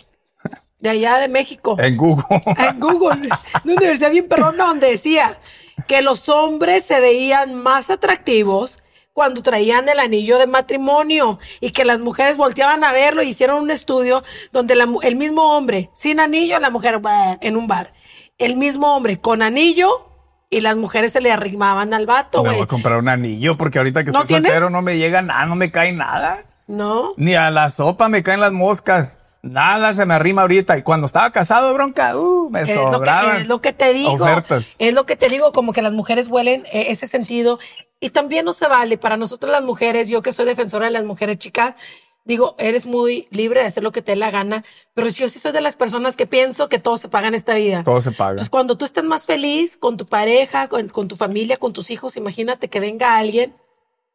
de 0.80 0.90
allá 0.90 1.18
de 1.18 1.28
México. 1.28 1.76
En 1.80 1.98
Google. 1.98 2.24
En 2.60 2.80
Google, 2.80 3.30
una 3.64 3.74
universidad 3.74 4.12
bien 4.12 4.28
perrona 4.28 4.66
donde 4.68 4.92
decía 4.92 5.40
que 5.88 6.04
los 6.04 6.30
hombres 6.30 6.86
se 6.86 7.00
veían 7.02 7.56
más 7.56 7.90
atractivos 7.90 8.78
cuando 9.14 9.42
traían 9.42 9.90
el 9.90 10.00
anillo 10.00 10.38
de 10.38 10.48
matrimonio 10.48 11.40
y 11.60 11.72
que 11.72 11.86
las 11.86 12.00
mujeres 12.00 12.38
volteaban 12.38 12.84
a 12.84 12.94
verlo 12.94 13.22
y 13.24 13.30
hicieron 13.30 13.62
un 13.62 13.72
estudio 13.72 14.24
donde 14.52 14.76
la 14.76 14.88
el 15.04 15.16
mismo 15.16 15.58
hombre 15.58 15.90
sin 15.94 16.20
anillo, 16.20 16.60
la 16.60 16.70
mujer 16.70 17.02
en 17.42 17.58
un 17.58 17.68
bar, 17.68 17.94
el 18.38 18.56
mismo 18.56 18.96
hombre 18.96 19.18
con 19.18 19.42
anillo 19.42 20.06
y 20.50 20.62
las 20.62 20.78
mujeres 20.78 21.12
se 21.12 21.22
le 21.22 21.32
arrimaban 21.32 21.94
al 21.94 22.06
vato, 22.06 22.40
me 22.44 22.50
güey. 22.50 22.56
voy 22.58 22.64
a 22.64 22.68
comprar 22.68 22.98
un 22.98 23.10
anillo 23.10 23.58
porque 23.58 23.78
ahorita 23.78 24.04
que 24.04 24.12
¿No 24.12 24.20
estoy 24.20 24.36
tienes? 24.36 24.52
soltero 24.52 24.70
no 24.70 24.82
me 24.82 24.98
llega 24.98 25.22
nada, 25.22 25.46
no 25.46 25.56
me 25.56 25.72
cae 25.72 25.92
nada. 25.92 26.46
No. 26.68 27.14
Ni 27.18 27.36
a 27.36 27.50
la 27.50 27.70
sopa 27.70 28.10
me 28.10 28.24
caen 28.24 28.40
las 28.40 28.52
moscas. 28.52 29.14
Nada 29.42 29.94
se 29.94 30.06
me 30.06 30.14
arrima 30.14 30.42
ahorita. 30.42 30.78
Y 30.78 30.84
cuando 30.84 31.08
estaba 31.08 31.32
casado, 31.32 31.74
bronca, 31.74 32.16
uh, 32.18 32.50
me 32.52 32.62
Es 32.62 32.76
lo, 32.76 33.02
que, 33.02 33.10
es 33.42 33.48
lo 33.48 33.62
que 33.62 33.74
te 33.74 33.94
digo. 33.94 34.12
Ofertas. 34.12 34.76
Es 34.80 34.94
lo 34.94 35.06
que 35.06 35.16
te 35.16 35.30
digo, 35.30 35.52
como 35.52 35.74
que 35.74 35.82
las 35.82 35.94
mujeres 35.94 36.28
huelen 36.30 36.66
eh, 36.72 36.88
ese 36.90 37.08
sentido. 37.08 37.58
Y 38.00 38.12
también 38.12 38.46
no 38.46 38.54
se 38.54 38.68
vale. 38.68 38.98
Para 38.98 39.18
nosotros 39.18 39.52
las 39.52 39.64
mujeres, 39.64 40.10
yo 40.10 40.22
que 40.22 40.32
soy 40.32 40.46
defensora 40.46 40.86
de 40.86 40.92
las 40.92 41.04
mujeres 41.04 41.38
chicas, 41.38 41.76
digo, 42.24 42.56
eres 42.58 42.86
muy 42.86 43.28
libre 43.32 43.62
de 43.62 43.68
hacer 43.68 43.84
lo 43.84 43.92
que 43.92 44.02
te 44.02 44.14
dé 44.14 44.16
la 44.16 44.32
gana. 44.32 44.64
Pero 44.94 45.10
yo 45.10 45.28
sí 45.28 45.40
soy 45.40 45.52
de 45.52 45.62
las 45.62 45.76
personas 45.76 46.16
que 46.16 46.28
pienso 46.28 46.70
que 46.70 46.80
todo 46.80 46.98
se 46.98 47.10
paga 47.10 47.28
en 47.28 47.36
esta 47.36 47.56
vida. 47.56 47.84
Todo 47.84 48.00
se 48.02 48.12
paga. 48.12 48.32
Entonces, 48.32 48.50
cuando 48.50 48.78
tú 48.78 48.86
estás 48.86 49.04
más 49.04 49.26
feliz 49.26 49.78
con 49.78 49.98
tu 49.98 50.06
pareja, 50.06 50.68
con, 50.68 50.88
con 50.90 51.08
tu 51.08 51.16
familia, 51.16 51.58
con 51.58 51.74
tus 51.74 51.92
hijos, 51.92 52.16
imagínate 52.18 52.70
que 52.70 52.80
venga 52.80 53.18
alguien. 53.18 53.54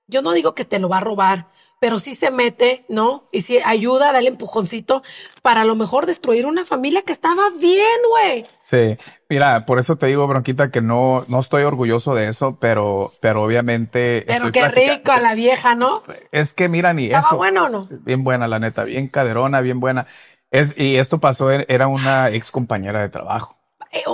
Yo 0.07 0.23
no 0.23 0.33
digo 0.33 0.55
que 0.55 0.65
te 0.65 0.79
lo 0.79 0.89
va 0.89 0.99
a 0.99 1.01
robar, 1.01 1.49
pero 1.85 1.99
sí 1.99 2.15
se 2.15 2.31
mete, 2.31 2.87
¿no? 2.89 3.25
Y 3.31 3.43
sí 3.43 3.59
ayuda, 3.63 4.11
dale 4.11 4.29
empujoncito 4.31 5.03
para 5.43 5.61
a 5.61 5.65
lo 5.67 5.77
mejor 5.77 6.07
destruir 6.07 6.47
una 6.47 6.65
familia 6.65 7.03
que 7.03 7.13
estaba 7.13 7.43
bien, 7.61 7.85
güey. 8.09 8.47
Sí, 8.59 8.97
mira, 9.29 9.67
por 9.67 9.79
eso 9.79 9.97
te 9.97 10.07
digo, 10.07 10.27
Bronquita, 10.27 10.71
que 10.71 10.81
no, 10.81 11.27
no 11.29 11.41
estoy 11.41 11.65
orgulloso 11.65 12.15
de 12.15 12.29
eso, 12.29 12.57
pero, 12.59 13.13
pero 13.21 13.43
obviamente. 13.43 14.25
Pero 14.27 14.51
qué 14.51 14.67
rico 14.69 15.13
a 15.13 15.21
la 15.21 15.35
vieja, 15.35 15.75
¿no? 15.75 16.03
Es 16.33 16.55
que 16.55 16.71
mira, 16.71 16.95
ni 16.95 17.05
¿Estaba 17.05 17.27
eso. 17.27 17.37
bueno 17.37 17.65
o 17.65 17.69
no? 17.69 17.87
Bien 17.91 18.25
buena, 18.25 18.49
la 18.49 18.59
neta, 18.61 18.85
bien 18.85 19.09
caderona, 19.09 19.61
bien 19.61 19.79
buena. 19.79 20.07
Es, 20.51 20.73
y 20.79 20.97
esto 20.97 21.21
pasó, 21.21 21.51
era 21.51 21.87
una 21.87 22.31
ex 22.31 22.51
compañera 22.51 23.03
de 23.03 23.11
trabajo. 23.11 23.59
Eh, 23.93 24.05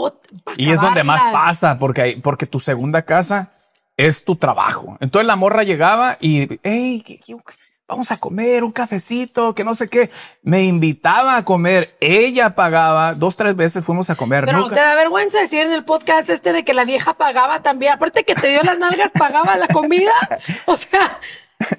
Y 0.57 0.73
es 0.73 0.81
donde 0.81 1.05
más 1.05 1.23
pasa, 1.33 1.79
porque, 1.79 2.03
hay- 2.03 2.17
porque 2.17 2.47
tu 2.47 2.59
segunda 2.59 3.03
casa 3.03 3.53
es 3.97 4.25
tu 4.25 4.37
trabajo. 4.37 4.97
Entonces 5.00 5.27
la 5.27 5.37
morra 5.37 5.62
llegaba 5.62 6.17
y, 6.23 6.59
hey, 6.62 7.03
¿qué- 7.07 7.19
qué- 7.19 7.37
vamos 7.91 8.11
a 8.11 8.17
comer 8.19 8.65
un 8.65 8.73
cafecito, 8.73 9.55
que 9.55 9.65
no 9.65 9.75
sé 9.75 9.89
qué. 9.89 10.11
Me 10.43 10.65
invitaba 10.65 11.37
a 11.37 11.45
comer, 11.45 11.97
ella 12.01 12.55
pagaba, 12.55 13.15
dos, 13.15 13.37
tres 13.37 13.55
veces 13.57 13.85
fuimos 13.85 14.09
a 14.11 14.15
comer. 14.15 14.45
Pero 14.47 14.59
nunca- 14.59 14.77
te 14.77 14.81
da 14.81 14.95
vergüenza 14.95 15.41
decir 15.41 15.67
en 15.67 15.73
el 15.73 15.85
podcast 15.85 16.31
este 16.31 16.53
de 16.53 16.65
que 16.65 16.73
la 16.73 16.85
vieja 16.85 17.15
pagaba 17.15 17.63
también. 17.63 17.93
Aparte 17.93 18.25
que 18.25 18.35
te 18.35 18.49
dio 18.49 18.63
las 18.63 18.79
nalgas, 18.79 19.11
pagaba 19.13 19.57
la 19.57 19.67
comida. 19.69 20.13
O 20.67 20.77
sea, 20.77 21.19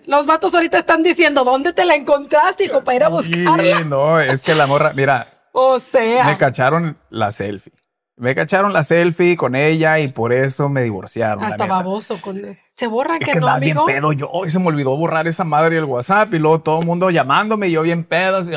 los 0.06 0.25
vatos 0.25 0.53
ahorita 0.53 0.77
están 0.77 1.01
diciendo, 1.01 1.44
¿dónde 1.44 1.74
te 1.74 1.86
la 1.86 1.96
encontraste, 1.96 2.65
hijo, 2.65 2.84
para 2.84 2.96
ir 2.98 3.03
a 3.06 3.10
buscarla? 3.10 3.77
Sí, 3.80 3.86
no, 3.86 4.20
es 4.20 4.41
que 4.41 4.53
la 4.53 4.68
morra, 4.68 4.91
mira, 4.94 5.27
O 5.53 5.80
sea, 5.80 6.25
me 6.25 6.38
cacharon 6.38 6.98
la 7.10 7.32
selfie. 7.32 7.74
Me 8.18 8.36
cacharon 8.36 8.74
la 8.74 8.84
selfie 8.84 9.36
con 9.36 9.56
ella 9.56 10.00
y 10.00 10.10
por 10.10 10.32
eso 10.34 10.70
me 10.70 10.84
divorciaron. 10.84 11.44
hasta 11.44 11.65
baboso. 11.65 12.22
Con... 12.22 12.58
Se 12.70 12.88
borran 12.88 13.18
Es 13.22 13.25
que 13.27 13.32
que 13.34 13.39
no, 13.39 13.48
andaba 13.48 13.60
bien 13.60 13.77
amigo. 13.77 13.86
pedo 13.88 14.13
yo. 14.13 14.30
Y 14.46 14.50
se 14.50 14.60
me 14.60 14.68
olvidó 14.68 14.96
borrar 14.96 15.27
esa 15.27 15.44
madre 15.44 15.75
del 15.75 15.86
WhatsApp 15.86 16.34
y 16.34 16.39
luego 16.39 16.60
todo 16.60 16.82
el 16.82 16.86
mundo 16.86 17.10
llamándome 17.10 17.70
y 17.70 17.72
yo 17.72 17.82
bien 17.82 18.03
pedo. 18.03 18.38
así, 18.38 18.53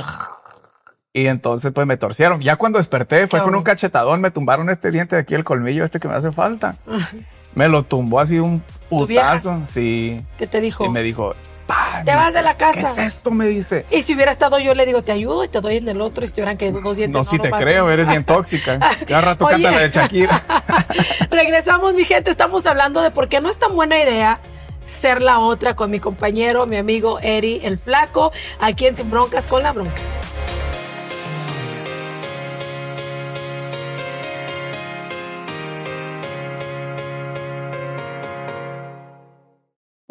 y 1.17 1.29
entonces 1.29 1.73
pues 1.73 1.87
me 1.87 1.97
torcieron. 1.97 2.41
Ya 2.41 2.57
cuando 2.57 2.79
desperté 2.79 3.27
fue 3.29 3.39
Qué 3.39 3.45
con 3.45 3.55
un 3.55 3.63
cachetadón. 3.63 4.21
Me 4.21 4.33
tumbaron 4.33 4.69
este 4.69 4.91
diente 4.91 5.15
de 5.17 5.23
aquí, 5.23 5.35
el 5.35 5.45
colmillo 5.45 5.85
este 5.85 6.01
que 6.01 6.09
me 6.09 6.15
hace 6.15 6.33
falta. 6.33 6.77
me 7.55 7.69
lo 7.69 7.85
tumbó 7.85 8.19
así 8.21 8.41
un 8.41 8.63
putazo. 8.91 9.63
Sí. 9.65 10.21
¿Qué 10.37 10.49
te 10.49 10.61
dijo? 10.61 10.85
Y 10.85 10.89
me 10.89 11.03
dijo, 11.03 11.35
"Pa, 11.67 12.03
Te 12.05 12.15
vas 12.15 12.29
dice, 12.29 12.39
de 12.39 12.45
la 12.45 12.57
casa". 12.57 12.81
¿Qué 12.81 12.87
es 13.03 13.15
esto? 13.15 13.31
Me 13.31 13.47
dice. 13.47 13.87
Y 13.91 14.03
si 14.03 14.15
hubiera 14.15 14.31
estado 14.31 14.59
yo, 14.59 14.75
le 14.75 14.87
digo, 14.87 15.03
te 15.03 15.13
ayudo 15.13 15.45
y 15.45 15.49
te 15.49 15.61
doy 15.61 15.77
en 15.77 15.89
el 15.89 16.01
otro 16.01 16.25
y 16.25 16.29
si 16.29 16.35
hubieran 16.35 16.57
caído 16.57 16.81
dos 16.81 16.97
dientes. 16.97 17.17
No, 17.17 17.25
sí 17.25 17.39
te 17.39 17.51
creo, 17.51 17.91
eres 17.91 18.09
bien 18.09 18.25
tóxica. 18.25 18.79
Cada 19.07 19.21
rato 19.21 19.47
canta 19.47 19.71
la 19.71 19.79
de 19.81 19.91
Shakira. 19.91 20.43
Regresamos, 21.31 21.95
mi 21.95 22.05
gente. 22.05 22.31
Estamos 22.31 22.67
hablando 22.67 23.03
de 23.03 23.11
por 23.11 23.29
qué 23.29 23.41
no 23.41 23.49
es 23.49 23.59
tan 23.59 23.75
buena 23.75 23.99
idea 23.99 24.41
ser 24.85 25.23
la 25.23 25.39
otra 25.39 25.75
con 25.75 25.91
mi 25.91 25.99
compañero, 25.99 26.67
mi 26.67 26.77
amigo 26.77 27.19
Eri 27.21 27.61
el 27.65 27.79
Flaco, 27.79 28.33
aquí 28.61 28.87
en 28.87 28.95
Sin 28.95 29.11
Broncas 29.11 29.47
con 29.47 29.63
la 29.63 29.73
Bronca. 29.73 30.01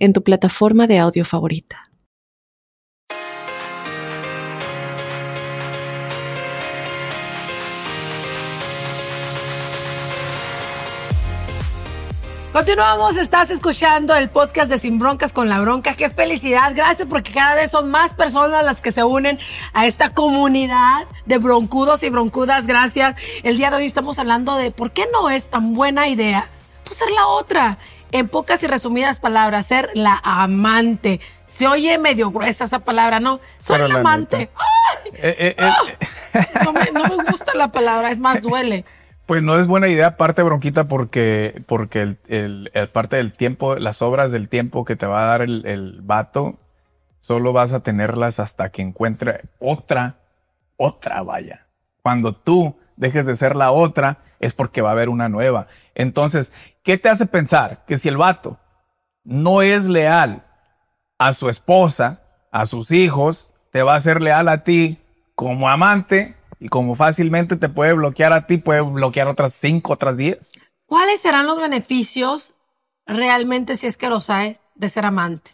en 0.00 0.12
tu 0.12 0.24
plataforma 0.24 0.88
de 0.88 0.98
audio 0.98 1.24
favorita. 1.24 1.90
Continuamos, 12.52 13.16
estás 13.16 13.52
escuchando 13.52 14.12
el 14.16 14.28
podcast 14.28 14.68
de 14.70 14.76
Sin 14.76 14.98
Broncas 14.98 15.32
con 15.32 15.48
la 15.48 15.60
Bronca. 15.60 15.94
Qué 15.94 16.10
felicidad, 16.10 16.72
gracias 16.74 17.06
porque 17.08 17.30
cada 17.30 17.54
vez 17.54 17.70
son 17.70 17.90
más 17.90 18.14
personas 18.14 18.64
las 18.64 18.82
que 18.82 18.90
se 18.90 19.04
unen 19.04 19.38
a 19.72 19.86
esta 19.86 20.12
comunidad 20.12 21.06
de 21.26 21.38
broncudos 21.38 22.02
y 22.02 22.10
broncudas. 22.10 22.66
Gracias. 22.66 23.14
El 23.44 23.56
día 23.56 23.70
de 23.70 23.76
hoy 23.76 23.86
estamos 23.86 24.18
hablando 24.18 24.56
de 24.56 24.72
por 24.72 24.90
qué 24.90 25.06
no 25.12 25.30
es 25.30 25.48
tan 25.48 25.74
buena 25.74 26.08
idea 26.08 26.50
pues 26.90 26.98
ser 26.98 27.10
la 27.12 27.26
otra. 27.28 27.78
En 28.12 28.28
pocas 28.28 28.62
y 28.62 28.66
resumidas 28.66 29.20
palabras, 29.20 29.66
ser 29.66 29.88
la 29.94 30.20
amante. 30.24 31.20
Se 31.46 31.66
oye 31.68 31.96
medio 31.98 32.30
gruesa 32.30 32.64
esa 32.64 32.80
palabra, 32.80 33.20
¿no? 33.20 33.40
Soy 33.58 33.76
Pero 33.76 33.88
la 33.88 34.00
amante. 34.00 34.50
Eh, 35.14 35.36
eh, 35.38 35.56
eh, 36.34 36.46
No 36.64 36.72
me, 36.72 36.84
no 36.92 37.04
me 37.04 37.24
gusta 37.24 37.54
la 37.54 37.68
palabra, 37.68 38.10
es 38.10 38.18
más 38.20 38.40
duele. 38.42 38.84
Pues 39.26 39.42
no 39.44 39.58
es 39.60 39.66
buena 39.68 39.86
idea, 39.88 40.08
aparte 40.08 40.42
bronquita, 40.42 40.84
porque, 40.84 41.62
porque 41.66 42.00
el, 42.02 42.18
el- 42.26 42.70
el 42.74 42.88
parte 42.88 43.16
del 43.16 43.32
tiempo, 43.32 43.76
las 43.76 44.02
obras 44.02 44.32
del 44.32 44.48
tiempo 44.48 44.84
que 44.84 44.96
te 44.96 45.06
va 45.06 45.22
a 45.22 45.26
dar 45.26 45.42
el, 45.42 45.64
el 45.66 46.00
vato, 46.02 46.58
solo 47.20 47.52
vas 47.52 47.72
a 47.72 47.80
tenerlas 47.80 48.40
hasta 48.40 48.70
que 48.70 48.82
encuentre 48.82 49.42
otra, 49.60 50.16
otra 50.76 51.22
vaya. 51.22 51.66
Cuando 52.02 52.32
tú 52.32 52.76
dejes 52.96 53.24
de 53.26 53.36
ser 53.36 53.54
la 53.54 53.70
otra, 53.70 54.18
es 54.40 54.52
porque 54.52 54.82
va 54.82 54.88
a 54.88 54.92
haber 54.92 55.08
una 55.10 55.28
nueva. 55.28 55.68
Entonces, 55.94 56.52
¿qué 56.82 56.98
te 56.98 57.08
hace 57.08 57.26
pensar 57.26 57.84
que 57.86 57.96
si 57.96 58.08
el 58.08 58.16
vato 58.16 58.58
no 59.24 59.62
es 59.62 59.86
leal 59.86 60.46
a 61.18 61.32
su 61.32 61.48
esposa, 61.48 62.22
a 62.50 62.64
sus 62.64 62.90
hijos, 62.90 63.50
te 63.70 63.82
va 63.82 63.94
a 63.94 64.00
ser 64.00 64.22
leal 64.22 64.48
a 64.48 64.64
ti 64.64 64.98
como 65.34 65.68
amante 65.68 66.36
y 66.58 66.68
como 66.68 66.94
fácilmente 66.94 67.56
te 67.56 67.68
puede 67.68 67.92
bloquear 67.92 68.32
a 68.32 68.46
ti, 68.46 68.58
puede 68.58 68.80
bloquear 68.80 69.28
otras 69.28 69.52
cinco, 69.54 69.94
otras 69.94 70.16
diez. 70.16 70.52
¿Cuáles 70.86 71.20
serán 71.20 71.46
los 71.46 71.60
beneficios 71.60 72.54
realmente, 73.06 73.76
si 73.76 73.86
es 73.86 73.96
que 73.96 74.10
los 74.10 74.28
hay, 74.28 74.58
de 74.74 74.88
ser 74.88 75.06
amante? 75.06 75.52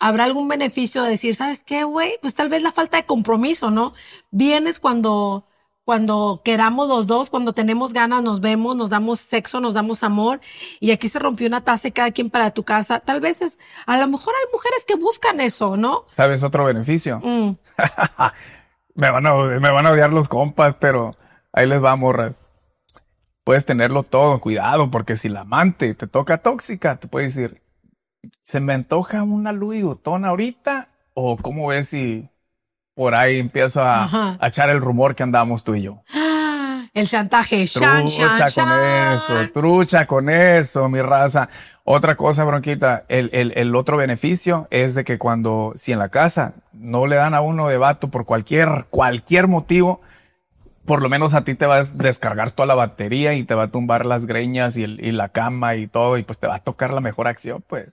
¿Habrá 0.00 0.24
algún 0.24 0.48
beneficio 0.48 1.02
de 1.02 1.10
decir, 1.10 1.34
¿sabes 1.34 1.62
qué, 1.62 1.84
güey? 1.84 2.18
Pues 2.20 2.34
tal 2.34 2.48
vez 2.48 2.62
la 2.62 2.72
falta 2.72 2.96
de 2.96 3.06
compromiso, 3.06 3.70
¿no? 3.70 3.92
Vienes 4.30 4.80
cuando, 4.80 5.46
cuando 5.84 6.40
queramos 6.44 6.88
los 6.88 7.06
dos, 7.06 7.30
cuando 7.30 7.52
tenemos 7.52 7.92
ganas, 7.92 8.22
nos 8.22 8.40
vemos, 8.40 8.74
nos 8.76 8.90
damos 8.90 9.20
sexo, 9.20 9.60
nos 9.60 9.74
damos 9.74 10.02
amor 10.02 10.40
y 10.80 10.92
aquí 10.92 11.08
se 11.08 11.18
rompió 11.18 11.46
una 11.46 11.62
taza 11.62 11.88
y 11.88 11.92
cada 11.92 12.10
quien 12.10 12.30
para 12.30 12.52
tu 12.52 12.64
casa. 12.64 13.00
Tal 13.00 13.20
vez 13.20 13.42
es, 13.42 13.58
a 13.86 13.98
lo 13.98 14.08
mejor 14.08 14.34
hay 14.34 14.52
mujeres 14.52 14.84
que 14.86 14.96
buscan 14.96 15.40
eso, 15.40 15.76
¿no? 15.76 16.06
¿Sabes 16.10 16.42
otro 16.42 16.64
beneficio? 16.64 17.20
Mm. 17.22 17.56
Me 18.96 19.10
van, 19.10 19.26
a, 19.26 19.34
me 19.34 19.72
van 19.72 19.86
a 19.86 19.90
odiar 19.90 20.12
los 20.12 20.28
compas, 20.28 20.76
pero 20.78 21.10
ahí 21.52 21.66
les 21.66 21.82
va, 21.82 21.96
morras. 21.96 22.42
Puedes 23.42 23.64
tenerlo 23.64 24.04
todo, 24.04 24.40
cuidado, 24.40 24.88
porque 24.88 25.16
si 25.16 25.28
la 25.28 25.40
amante 25.40 25.94
te 25.94 26.06
toca 26.06 26.38
tóxica, 26.38 27.00
te 27.00 27.08
puede 27.08 27.26
decir, 27.26 27.60
¿se 28.42 28.60
me 28.60 28.72
antoja 28.72 29.24
una 29.24 29.50
Louis 29.50 29.82
Vuitton 29.82 30.24
ahorita? 30.24 30.90
¿O 31.12 31.36
cómo 31.36 31.66
ves 31.66 31.88
si 31.88 32.30
por 32.94 33.14
ahí 33.14 33.38
empiezo 33.38 33.82
a, 33.82 34.36
a 34.40 34.46
echar 34.46 34.70
el 34.70 34.80
rumor 34.80 35.14
que 35.14 35.22
andamos 35.22 35.64
tú 35.64 35.74
y 35.74 35.82
yo? 35.82 36.02
Ah, 36.14 36.44
El 36.94 37.08
chantaje. 37.08 37.66
Trucha 37.66 38.06
shan, 38.06 38.38
con 38.38 38.48
shan. 38.48 39.14
eso, 39.14 39.34
trucha 39.52 40.06
con 40.06 40.30
eso, 40.30 40.88
mi 40.88 41.02
raza. 41.02 41.48
Otra 41.82 42.16
cosa, 42.16 42.44
bronquita, 42.44 43.04
el, 43.08 43.30
el, 43.32 43.52
el 43.56 43.74
otro 43.74 43.96
beneficio 43.96 44.68
es 44.70 44.94
de 44.94 45.02
que 45.02 45.18
cuando, 45.18 45.72
si 45.74 45.90
en 45.90 45.98
la 45.98 46.08
casa 46.08 46.54
no 46.72 47.08
le 47.08 47.16
dan 47.16 47.34
a 47.34 47.40
uno 47.40 47.66
de 47.66 47.78
vato 47.78 48.08
por 48.12 48.24
cualquier, 48.24 48.86
cualquier 48.90 49.48
motivo, 49.48 50.02
por 50.84 51.02
lo 51.02 51.08
menos 51.08 51.34
a 51.34 51.42
ti 51.42 51.56
te 51.56 51.66
va 51.66 51.78
a 51.78 51.82
descargar 51.84 52.52
toda 52.52 52.66
la 52.66 52.76
batería 52.76 53.34
y 53.34 53.42
te 53.42 53.54
va 53.54 53.64
a 53.64 53.68
tumbar 53.68 54.06
las 54.06 54.26
greñas 54.26 54.76
y, 54.76 54.84
el, 54.84 55.04
y 55.04 55.10
la 55.10 55.30
cama 55.30 55.74
y 55.74 55.88
todo, 55.88 56.16
y 56.16 56.22
pues 56.22 56.38
te 56.38 56.46
va 56.46 56.56
a 56.56 56.60
tocar 56.60 56.92
la 56.94 57.00
mejor 57.00 57.26
acción, 57.26 57.64
pues. 57.66 57.92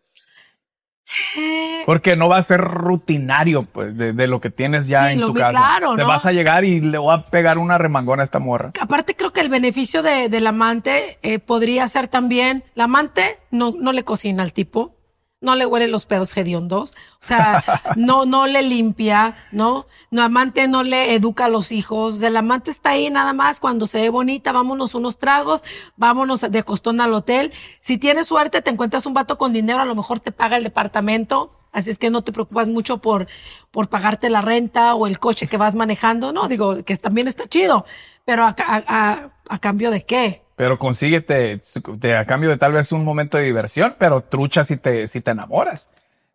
Porque 1.86 2.16
no 2.16 2.30
va 2.30 2.38
a 2.38 2.42
ser 2.42 2.62
rutinario, 2.62 3.64
pues, 3.64 3.98
de, 3.98 4.14
de 4.14 4.28
lo 4.28 4.40
que 4.42 4.50
tienes 4.50 4.88
ya 4.88 5.08
Sí, 5.08 5.14
en 5.14 5.22
lo 5.22 5.28
tu 5.28 5.34
casa. 5.36 5.50
claro, 5.50 5.96
Te 5.96 6.02
¿no? 6.04 6.08
vas 6.08 6.26
a 6.26 6.32
llegar 6.32 6.64
y 6.64 6.80
le 6.82 6.98
voy 6.98 7.14
a 7.14 7.24
pegar 7.24 7.58
una 7.58 7.78
remangona 7.78 8.22
a 8.22 8.26
esta 8.26 8.40
morra. 8.40 8.72
Aparte 8.80 9.16
creo 9.16 9.34
que 9.34 9.42
el 9.42 9.50
beneficio 9.50 10.04
de, 10.04 10.30
del 10.30 10.48
amante 10.48 11.18
eh, 11.22 11.40
podría 11.40 11.88
ser 11.88 12.08
también, 12.08 12.64
la 12.76 12.86
amante 12.86 13.40
no, 13.52 13.74
no 13.80 13.92
le 13.92 14.04
cocina 14.04 14.44
al 14.44 14.54
tipo, 14.54 14.96
no 15.42 15.56
le 15.56 15.66
huele 15.66 15.88
los 15.88 16.06
pedos 16.06 16.36
hediondos, 16.38 16.92
o 16.92 17.26
sea, 17.26 17.64
no, 17.98 18.26
no 18.26 18.48
le 18.48 18.62
limpia, 18.62 19.36
¿no? 19.52 19.88
No, 20.12 20.22
amante 20.22 20.68
no 20.68 20.84
le 20.84 21.14
educa 21.16 21.46
a 21.46 21.50
los 21.50 21.72
hijos, 21.72 22.22
el 22.22 22.38
amante 22.38 22.72
está 22.72 22.92
ahí 22.92 23.10
nada 23.10 23.34
más 23.34 23.60
cuando 23.60 23.86
se 23.88 24.00
ve 24.00 24.10
bonita, 24.10 24.52
vámonos 24.52 24.96
unos 24.96 25.18
tragos, 25.18 25.64
vámonos 25.98 26.42
de 26.42 26.64
costón 26.64 27.02
al 27.02 27.14
hotel. 27.14 27.52
Si 27.80 27.98
tienes 27.98 28.28
suerte, 28.28 28.62
te 28.62 28.72
encuentras 28.72 29.06
un 29.06 29.14
vato 29.14 29.38
con 29.38 29.52
dinero, 29.52 29.82
a 29.82 29.86
lo 29.86 29.96
mejor 29.96 30.20
te 30.20 30.32
paga 30.32 30.58
el 30.58 30.64
departamento, 30.64 31.52
Así 31.74 31.90
es 31.90 31.98
que 31.98 32.10
no 32.10 32.22
te 32.22 32.34
preocupas 32.34 32.68
mucho 32.68 32.98
por, 32.98 33.28
por 33.72 33.88
pagarte 33.88 34.30
la 34.30 34.42
renta 34.42 34.94
o 34.94 35.08
el 35.08 35.20
coche 35.20 35.48
que 35.48 35.56
vas 35.56 35.74
manejando. 35.74 36.34
No, 36.34 36.50
digo 36.50 36.84
que 36.84 36.98
también 36.98 37.30
está 37.30 37.48
chido, 37.48 37.86
pero 38.26 38.44
a, 38.44 38.54
a- 38.68 38.84
a- 38.88 39.30
a 39.48 39.58
cambio 39.58 39.90
de 39.90 40.04
qué? 40.06 40.44
Pero 40.62 40.78
consíguete 40.78 41.60
de, 41.98 42.16
a 42.16 42.26
cambio 42.26 42.52
de 42.52 42.58
tal 42.58 42.74
vez 42.74 42.92
un 42.92 43.04
momento 43.04 43.36
de 43.36 43.46
diversión, 43.46 43.96
pero 43.98 44.22
trucha 44.22 44.64
si 44.64 44.78
te, 44.78 45.08
si 45.08 45.20
te 45.20 45.32
enamoras. 45.32 45.90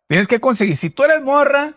Tienes 0.07 0.27
que 0.27 0.41
conseguir, 0.41 0.75
si 0.75 0.89
tú 0.89 1.05
eres 1.05 1.23
morra 1.23 1.75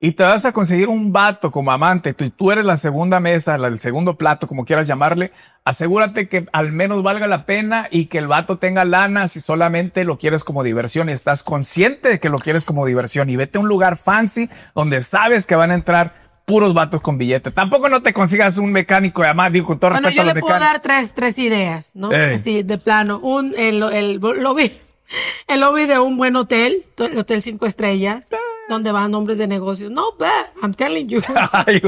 y 0.00 0.10
te 0.10 0.24
vas 0.24 0.44
a 0.44 0.50
conseguir 0.50 0.88
un 0.88 1.12
vato 1.12 1.52
como 1.52 1.70
amante, 1.70 2.12
tú, 2.12 2.28
tú 2.30 2.50
eres 2.50 2.64
la 2.64 2.76
segunda 2.76 3.20
mesa, 3.20 3.54
el 3.54 3.78
segundo 3.78 4.18
plato, 4.18 4.48
como 4.48 4.64
quieras 4.64 4.88
llamarle, 4.88 5.30
asegúrate 5.64 6.28
que 6.28 6.48
al 6.52 6.72
menos 6.72 7.04
valga 7.04 7.28
la 7.28 7.46
pena 7.46 7.86
y 7.88 8.06
que 8.06 8.18
el 8.18 8.26
vato 8.26 8.58
tenga 8.58 8.84
lana 8.84 9.28
si 9.28 9.40
solamente 9.40 10.02
lo 10.02 10.18
quieres 10.18 10.42
como 10.42 10.64
diversión 10.64 11.08
y 11.08 11.12
estás 11.12 11.44
consciente 11.44 12.08
de 12.08 12.18
que 12.18 12.30
lo 12.30 12.38
quieres 12.38 12.64
como 12.64 12.84
diversión 12.84 13.30
y 13.30 13.36
vete 13.36 13.58
a 13.58 13.60
un 13.60 13.68
lugar 13.68 13.96
fancy 13.96 14.50
donde 14.74 15.02
sabes 15.02 15.46
que 15.46 15.54
van 15.54 15.70
a 15.70 15.76
entrar 15.76 16.25
puros 16.46 16.72
vatos 16.72 17.02
con 17.02 17.18
billete. 17.18 17.50
Tampoco 17.50 17.88
no 17.90 18.02
te 18.02 18.14
consigas 18.14 18.56
un 18.56 18.72
mecánico 18.72 19.20
de 19.22 19.28
amante, 19.28 19.54
digo, 19.54 19.66
con 19.66 19.78
todo 19.78 19.90
Bueno, 19.90 20.06
respeto 20.08 20.16
yo 20.24 20.30
a 20.30 20.32
le 20.34 20.40
los 20.40 20.40
puedo 20.40 20.54
mecánicos. 20.54 20.72
dar 20.74 20.80
tres, 20.82 21.12
tres 21.14 21.38
ideas, 21.38 21.90
¿no? 21.94 22.10
Ey. 22.12 22.34
Así, 22.34 22.62
de 22.62 22.78
plano. 22.78 23.18
Un, 23.20 23.52
el, 23.58 23.82
el 23.82 24.14
lobby, 24.20 24.72
el 25.48 25.60
lobby 25.60 25.84
de 25.86 25.98
un 25.98 26.16
buen 26.16 26.34
hotel, 26.36 26.82
el 26.98 27.18
hotel 27.18 27.42
cinco 27.42 27.66
estrellas, 27.66 28.28
donde 28.68 28.90
van 28.92 29.14
hombres 29.14 29.38
de 29.38 29.46
negocios. 29.46 29.90
No, 29.92 30.12
but 30.18 30.28
I'm 30.62 30.72
telling 30.72 31.08
you. 31.08 31.20
Ay. 31.52 31.82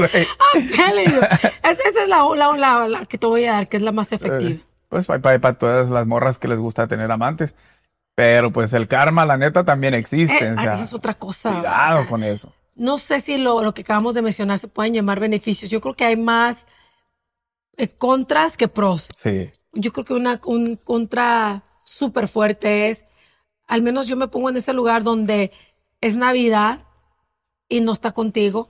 I'm 0.53 0.67
telling 0.67 1.09
you. 1.09 1.21
Es- 1.63 1.79
esa 1.85 2.03
es 2.03 2.07
la, 2.09 2.23
la, 2.35 2.55
la- 2.57 2.87
la 2.87 3.05
que 3.05 3.17
te 3.17 3.27
voy 3.27 3.45
a 3.45 3.53
dar, 3.53 3.67
que 3.69 3.77
es 3.77 3.83
la 3.83 3.91
más 3.93 4.11
efectiva. 4.13 4.57
Pues 4.89 5.05
para, 5.05 5.39
para 5.39 5.53
todas 5.57 5.89
las 5.89 6.05
morras 6.07 6.37
que 6.37 6.47
les 6.47 6.57
gusta 6.59 6.87
tener 6.87 7.09
amantes. 7.11 7.55
Pero 8.15 8.51
pues 8.51 8.73
el 8.73 8.89
karma, 8.89 9.25
la 9.25 9.37
neta, 9.37 9.63
también 9.63 9.93
existe. 9.93 10.45
Eh, 10.45 10.51
o 10.51 10.59
sea, 10.61 10.71
esa 10.73 10.83
es 10.83 10.93
otra 10.93 11.13
cosa. 11.13 11.51
Cuidado 11.53 11.95
o 11.99 12.01
sea, 12.01 12.09
con 12.09 12.23
eso. 12.25 12.51
No 12.79 12.97
sé 12.97 13.19
si 13.19 13.37
lo, 13.37 13.61
lo 13.61 13.73
que 13.73 13.81
acabamos 13.81 14.15
de 14.15 14.21
mencionar 14.21 14.57
se 14.57 14.69
pueden 14.69 14.93
llamar 14.93 15.19
beneficios. 15.19 15.69
Yo 15.69 15.81
creo 15.81 15.95
que 15.95 16.05
hay 16.05 16.15
más 16.15 16.65
eh, 17.75 17.89
contras 17.89 18.55
que 18.55 18.69
pros. 18.69 19.09
Sí. 19.13 19.51
yo 19.73 19.91
creo 19.91 20.05
que 20.05 20.13
una, 20.13 20.39
un 20.45 20.77
contra 20.77 21.63
súper 21.83 22.29
fuerte 22.29 22.89
es, 22.89 23.03
al 23.67 23.81
menos 23.81 24.07
yo 24.07 24.15
me 24.15 24.29
pongo 24.29 24.49
en 24.49 24.55
ese 24.55 24.71
lugar 24.71 25.03
donde 25.03 25.51
es 25.99 26.15
Navidad 26.15 26.85
y 27.67 27.81
no 27.81 27.91
está 27.91 28.11
contigo. 28.11 28.69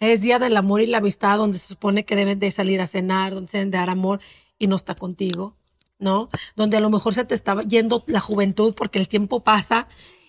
Es 0.00 0.20
Día 0.20 0.40
del 0.40 0.56
Amor 0.56 0.80
y 0.80 0.88
la 0.88 0.98
Amistad, 0.98 1.38
donde 1.38 1.58
se 1.58 1.68
supone 1.68 2.04
que 2.04 2.16
deben 2.16 2.40
de 2.40 2.50
salir 2.50 2.80
a 2.80 2.88
cenar, 2.88 3.34
donde 3.34 3.48
se 3.48 3.58
deben 3.58 3.70
de 3.70 3.78
dar 3.78 3.90
amor 3.90 4.20
y 4.58 4.66
no 4.66 4.74
está 4.74 4.96
contigo, 4.96 5.56
¿no? 6.00 6.28
Donde 6.56 6.76
a 6.76 6.80
lo 6.80 6.90
mejor 6.90 7.14
se 7.14 7.24
te 7.24 7.34
está 7.34 7.62
yendo 7.62 8.02
la 8.08 8.18
juventud 8.18 8.74
porque 8.76 8.98
el 8.98 9.06
tiempo 9.06 9.44
pasa 9.44 9.86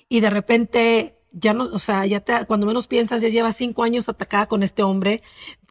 y 0.07 0.19
de 0.19 0.29
repente 0.29 1.18
ya 1.31 1.53
no, 1.53 1.63
o 1.63 1.77
sea, 1.77 2.05
ya 2.05 2.19
te, 2.19 2.45
cuando 2.45 2.65
menos 2.65 2.87
piensas, 2.87 3.21
ya 3.21 3.29
llevas 3.29 3.55
cinco 3.55 3.83
años 3.83 4.09
atacada 4.09 4.47
con 4.47 4.63
este 4.63 4.83
hombre 4.83 5.21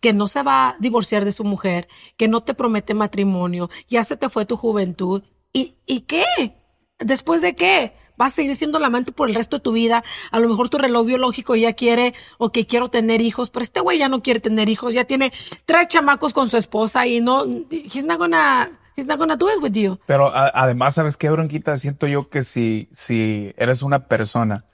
que 0.01 0.13
no 0.13 0.27
se 0.27 0.43
va 0.43 0.71
a 0.71 0.77
divorciar 0.79 1.25
de 1.25 1.33
su 1.33 1.45
mujer, 1.45 1.89
que 2.17 2.29
no 2.29 2.43
te 2.43 2.55
promete 2.55 2.95
matrimonio, 2.95 3.69
ya 3.89 4.05
se 4.05 4.17
te 4.17 4.29
fue 4.29 4.47
tu 4.47 4.57
juventud. 4.57 5.23
¿Y, 5.53 5.77
y 5.87 6.01
qué? 6.01 6.25
¿Después 6.99 7.43
de 7.43 7.55
qué? 7.55 7.95
Vas 8.17 8.33
a 8.33 8.37
seguir 8.37 8.57
siendo 8.57 8.81
la 8.81 8.89
amante 8.89 9.13
por 9.13 9.29
el 9.29 9.35
resto 9.35 9.59
de 9.59 9.63
tu 9.63 9.73
vida. 9.73 10.03
A 10.33 10.41
lo 10.41 10.49
mejor 10.49 10.69
tu 10.69 10.79
reloj 10.79 11.07
biológico 11.07 11.55
ya 11.55 11.73
quiere 11.73 12.15
o 12.39 12.51
que 12.51 12.67
quiero 12.67 12.89
tener 12.89 13.21
hijos, 13.21 13.51
pero 13.51 13.63
este 13.63 13.81
güey 13.81 13.99
ya 13.99 14.09
no 14.09 14.23
quiere 14.23 14.41
tener 14.41 14.69
hijos, 14.69 14.95
ya 14.95 15.05
tiene 15.05 15.33
tres 15.65 15.87
chamacos 15.87 16.33
con 16.33 16.49
su 16.49 16.57
esposa 16.57 17.07
y 17.07 17.21
no, 17.21 17.45
he's 17.71 18.05
not 18.05 18.19
gonna, 18.19 18.71
he's 18.97 19.07
not 19.07 19.19
gonna 19.19 19.37
do 19.37 19.49
it 19.49 19.63
with 19.63 19.73
you. 19.73 20.01
Pero 20.07 20.33
además, 20.35 20.95
¿sabes 20.95 21.17
qué, 21.17 21.31
Bronquita? 21.31 21.77
Siento 21.77 22.09
yo 22.09 22.29
que 22.29 22.43
si, 22.43 22.89
si 22.93 23.53
eres 23.57 23.83
una 23.83 24.07
persona 24.07 24.65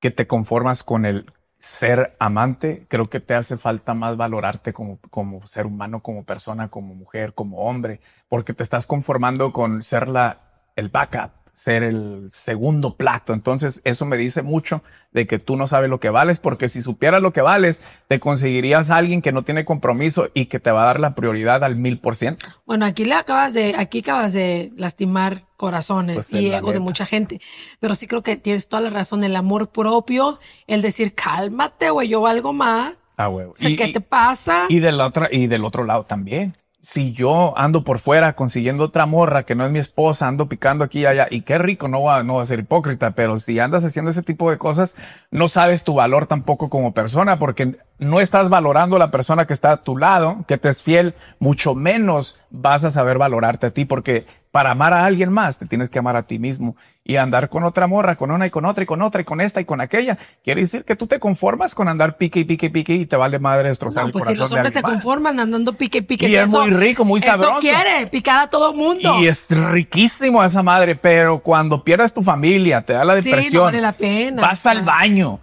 que 0.00 0.10
te 0.10 0.26
conformas 0.26 0.82
con 0.82 1.04
el 1.04 1.30
ser 1.58 2.16
amante, 2.18 2.86
creo 2.88 3.10
que 3.10 3.20
te 3.20 3.34
hace 3.34 3.58
falta 3.58 3.92
más 3.92 4.16
valorarte 4.16 4.72
como, 4.72 4.98
como 5.10 5.46
ser 5.46 5.66
humano, 5.66 6.00
como 6.00 6.24
persona, 6.24 6.68
como 6.68 6.94
mujer, 6.94 7.34
como 7.34 7.58
hombre, 7.58 8.00
porque 8.28 8.54
te 8.54 8.62
estás 8.62 8.86
conformando 8.86 9.52
con 9.52 9.82
ser 9.82 10.08
la, 10.08 10.40
el 10.74 10.88
backup, 10.88 11.32
ser 11.60 11.82
el 11.82 12.30
segundo 12.30 12.96
plato. 12.96 13.34
Entonces, 13.34 13.82
eso 13.84 14.06
me 14.06 14.16
dice 14.16 14.40
mucho 14.42 14.82
de 15.12 15.26
que 15.26 15.38
tú 15.38 15.58
no 15.58 15.66
sabes 15.66 15.90
lo 15.90 16.00
que 16.00 16.08
vales, 16.08 16.38
porque 16.38 16.68
si 16.68 16.80
supieras 16.80 17.20
lo 17.20 17.34
que 17.34 17.42
vales, 17.42 17.82
te 18.08 18.18
conseguirías 18.18 18.88
a 18.88 18.96
alguien 18.96 19.20
que 19.20 19.30
no 19.30 19.42
tiene 19.42 19.66
compromiso 19.66 20.30
y 20.32 20.46
que 20.46 20.58
te 20.58 20.70
va 20.70 20.84
a 20.84 20.86
dar 20.86 21.00
la 21.00 21.14
prioridad 21.14 21.62
al 21.62 21.76
mil 21.76 21.98
por 22.00 22.16
ciento. 22.16 22.46
Bueno, 22.64 22.86
aquí 22.86 23.04
le 23.04 23.12
acabas 23.12 23.52
de, 23.52 23.74
aquí 23.76 23.98
acabas 23.98 24.32
de 24.32 24.70
lastimar 24.78 25.44
corazones 25.58 26.14
Pues, 26.14 26.32
y 26.32 26.50
ego 26.50 26.72
de 26.72 26.80
mucha 26.80 27.04
gente. 27.04 27.42
Pero 27.78 27.94
sí 27.94 28.06
creo 28.06 28.22
que 28.22 28.38
tienes 28.38 28.66
toda 28.66 28.80
la 28.80 28.88
razón. 28.88 29.22
El 29.22 29.36
amor 29.36 29.68
propio, 29.68 30.38
el 30.66 30.80
decir, 30.80 31.14
cálmate, 31.14 31.90
güey, 31.90 32.08
yo 32.08 32.22
valgo 32.22 32.54
más. 32.54 32.94
Ah. 33.18 33.28
Sé 33.52 33.70
Y- 33.70 33.76
¿Qué 33.76 33.88
te 33.88 34.00
pasa? 34.00 34.64
Y 34.70 34.78
del 34.78 34.98
otro, 34.98 35.26
y 35.30 35.46
del 35.46 35.66
otro 35.66 35.84
lado 35.84 36.04
también. 36.04 36.56
Si 36.82 37.12
yo 37.12 37.56
ando 37.58 37.84
por 37.84 37.98
fuera 37.98 38.34
consiguiendo 38.34 38.84
otra 38.84 39.04
morra 39.04 39.44
que 39.44 39.54
no 39.54 39.66
es 39.66 39.70
mi 39.70 39.78
esposa, 39.78 40.26
ando 40.26 40.48
picando 40.48 40.82
aquí 40.82 41.00
y 41.00 41.06
allá, 41.06 41.26
y 41.30 41.42
qué 41.42 41.58
rico, 41.58 41.88
no 41.88 42.02
va, 42.02 42.22
no 42.22 42.36
va 42.36 42.42
a 42.42 42.46
ser 42.46 42.60
hipócrita, 42.60 43.10
pero 43.10 43.36
si 43.36 43.58
andas 43.58 43.84
haciendo 43.84 44.10
ese 44.10 44.22
tipo 44.22 44.50
de 44.50 44.56
cosas, 44.56 44.96
no 45.30 45.46
sabes 45.46 45.84
tu 45.84 45.94
valor 45.94 46.26
tampoco 46.26 46.70
como 46.70 46.94
persona, 46.94 47.38
porque 47.38 47.76
no 47.98 48.20
estás 48.20 48.48
valorando 48.48 48.96
a 48.96 48.98
la 48.98 49.10
persona 49.10 49.46
que 49.46 49.52
está 49.52 49.72
a 49.72 49.82
tu 49.82 49.98
lado, 49.98 50.44
que 50.48 50.56
te 50.56 50.70
es 50.70 50.82
fiel, 50.82 51.14
mucho 51.38 51.74
menos 51.74 52.40
vas 52.50 52.84
a 52.84 52.90
saber 52.90 53.18
valorarte 53.18 53.66
a 53.66 53.70
ti, 53.72 53.84
porque 53.84 54.24
para 54.50 54.72
amar 54.72 54.92
a 54.92 55.04
alguien 55.04 55.32
más 55.32 55.58
te 55.58 55.66
tienes 55.66 55.88
que 55.90 55.98
amar 56.00 56.16
a 56.16 56.24
ti 56.24 56.38
mismo 56.40 56.74
y 57.04 57.16
andar 57.16 57.48
con 57.48 57.62
otra 57.62 57.86
morra, 57.86 58.16
con 58.16 58.30
una 58.32 58.46
y 58.46 58.50
con 58.50 58.64
otra 58.64 58.82
y 58.82 58.86
con 58.86 59.00
otra 59.00 59.20
y 59.20 59.24
con 59.24 59.40
esta 59.40 59.60
y 59.60 59.64
con 59.64 59.80
aquella. 59.80 60.18
Quiere 60.42 60.60
decir 60.60 60.84
que 60.84 60.96
tú 60.96 61.06
te 61.06 61.20
conformas 61.20 61.74
con 61.74 61.86
andar 61.88 62.16
pique 62.16 62.40
y 62.40 62.44
pique 62.44 62.66
y 62.66 62.68
pique 62.70 62.94
y 62.94 63.06
te 63.06 63.16
vale 63.16 63.38
madre 63.38 63.68
destrozar 63.68 64.02
No, 64.02 64.06
el 64.08 64.12
pues 64.12 64.24
si 64.24 64.34
los 64.34 64.50
de 64.50 64.56
hombres 64.56 64.72
se 64.72 64.82
más. 64.82 64.90
conforman 64.90 65.38
andando 65.38 65.72
pique 65.74 66.02
pique. 66.02 66.26
Y 66.26 66.30
si 66.30 66.36
es 66.36 66.50
muy 66.50 66.70
rico, 66.70 67.04
muy 67.04 67.20
sabroso. 67.20 67.50
Eso 67.50 67.60
quiere, 67.60 68.06
picar 68.08 68.38
a 68.40 68.48
todo 68.48 68.72
mundo. 68.74 69.20
Y 69.20 69.26
es 69.28 69.46
riquísimo 69.50 70.42
esa 70.44 70.62
madre, 70.62 70.96
pero 70.96 71.38
cuando 71.40 71.82
pierdas 71.84 72.12
tu 72.12 72.22
familia, 72.22 72.82
te 72.84 72.92
da 72.92 73.04
la 73.04 73.20
Sí, 73.22 73.30
depresión. 73.30 73.60
no 73.60 73.64
vale 73.66 73.80
la 73.80 73.92
pena. 73.92 74.42
Vas 74.42 74.66
al 74.66 74.82
baño. 74.82 75.40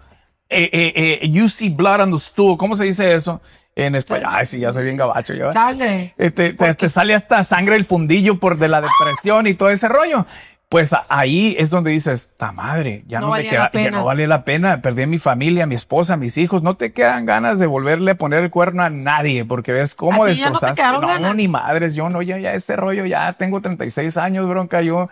Eh, 0.49 0.69
eh, 0.71 1.19
eh, 1.21 1.29
you 1.29 1.47
see 1.49 1.69
blood 1.69 2.01
on 2.01 2.11
the 2.11 2.17
stool. 2.17 2.57
¿Cómo 2.57 2.75
se 2.75 2.85
dice 2.85 3.13
eso? 3.13 3.41
En 3.77 3.95
español. 3.95 4.29
Ay, 4.33 4.45
sí, 4.45 4.59
ya 4.59 4.73
soy 4.73 4.83
bien 4.85 4.97
gabacho. 4.97 5.33
yo. 5.35 5.51
Sangre. 5.53 6.13
Eh, 6.17 6.31
te, 6.31 6.89
sale 6.89 7.13
hasta 7.13 7.43
sangre 7.43 7.75
del 7.75 7.85
fundillo 7.85 8.39
por 8.39 8.57
de 8.57 8.67
la 8.67 8.81
depresión 8.81 9.45
y 9.47 9.53
todo 9.53 9.69
ese 9.69 9.87
rollo. 9.87 10.25
Pues 10.69 10.93
ahí 11.07 11.55
es 11.59 11.69
donde 11.69 11.91
dices, 11.91 12.33
ta 12.35 12.51
madre, 12.51 13.03
ya 13.07 13.21
No 13.21 13.27
no, 13.27 13.33
me 13.33 13.43
queda, 13.47 13.71
ya 13.71 13.89
no 13.91 14.03
vale 14.03 14.27
la 14.27 14.43
pena. 14.43 14.81
Perdí 14.81 15.03
a 15.03 15.07
mi 15.07 15.17
familia, 15.19 15.63
a 15.63 15.67
mi 15.67 15.75
esposa, 15.75 16.15
a 16.15 16.17
mis 16.17 16.37
hijos. 16.37 16.61
No 16.63 16.75
te 16.75 16.91
quedan 16.91 17.25
ganas 17.25 17.59
de 17.59 17.67
volverle 17.67 18.11
a 18.11 18.15
poner 18.15 18.43
el 18.43 18.49
cuerno 18.49 18.83
a 18.83 18.89
nadie 18.89 19.45
porque 19.45 19.71
ves 19.71 19.95
cómo 19.95 20.25
¿A 20.25 20.27
ti 20.27 20.35
ya 20.35 20.49
no 20.49 20.59
destrozaste. 20.59 20.83
no, 20.99 21.07
ganas? 21.07 21.37
ni 21.37 21.47
madres. 21.47 21.95
Yo 21.95 22.09
no, 22.09 22.21
ya, 22.21 22.37
ya 22.39 22.53
este 22.53 22.75
rollo, 22.75 23.05
ya 23.05 23.31
tengo 23.33 23.61
36 23.61 24.17
años, 24.17 24.49
bronca. 24.49 24.81
Yo 24.81 25.07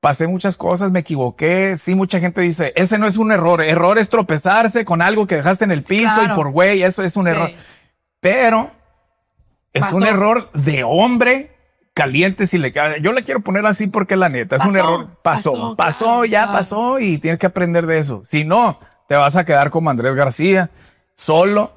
pasé 0.00 0.28
muchas 0.28 0.56
cosas, 0.56 0.90
me 0.92 1.00
equivoqué. 1.00 1.74
Sí, 1.76 1.94
mucha 1.94 2.18
gente 2.20 2.40
dice, 2.40 2.72
ese 2.76 2.96
no 2.96 3.06
es 3.06 3.18
un 3.18 3.32
error. 3.32 3.62
Error 3.62 3.98
es 3.98 4.08
tropezarse 4.08 4.84
con 4.86 5.02
algo 5.02 5.26
que 5.26 5.34
dejaste 5.36 5.64
en 5.64 5.72
el 5.72 5.82
piso 5.82 6.14
Claro. 6.14 6.32
y 6.32 6.36
por 6.36 6.50
güey, 6.52 6.82
eso 6.84 7.02
es 7.02 7.16
un 7.16 7.24
Sí. 7.24 7.30
error. 7.30 7.50
Pero 8.20 8.70
es 9.72 9.84
Pasó. 9.84 9.96
un 9.96 10.06
error 10.06 10.50
de 10.52 10.84
hombre 10.84 11.54
caliente 11.94 12.46
si 12.46 12.58
le 12.58 12.72
cae. 12.72 13.00
Yo 13.00 13.12
le 13.12 13.24
quiero 13.24 13.40
poner 13.40 13.64
así 13.66 13.86
porque 13.86 14.16
la 14.16 14.28
neta 14.28 14.56
es 14.56 14.64
un 14.64 14.76
error. 14.76 15.08
Pasó, 15.22 15.74
pasó, 15.76 16.24
ya 16.24 16.42
claro. 16.42 16.58
pasó 16.58 16.98
y 17.00 17.18
tienes 17.18 17.38
que 17.38 17.46
aprender 17.46 17.86
de 17.86 17.98
eso. 17.98 18.22
Si 18.24 18.44
no, 18.44 18.78
te 19.08 19.14
vas 19.16 19.36
a 19.36 19.44
quedar 19.44 19.70
como 19.70 19.90
Andrés 19.90 20.14
García, 20.14 20.70
solo. 21.14 21.74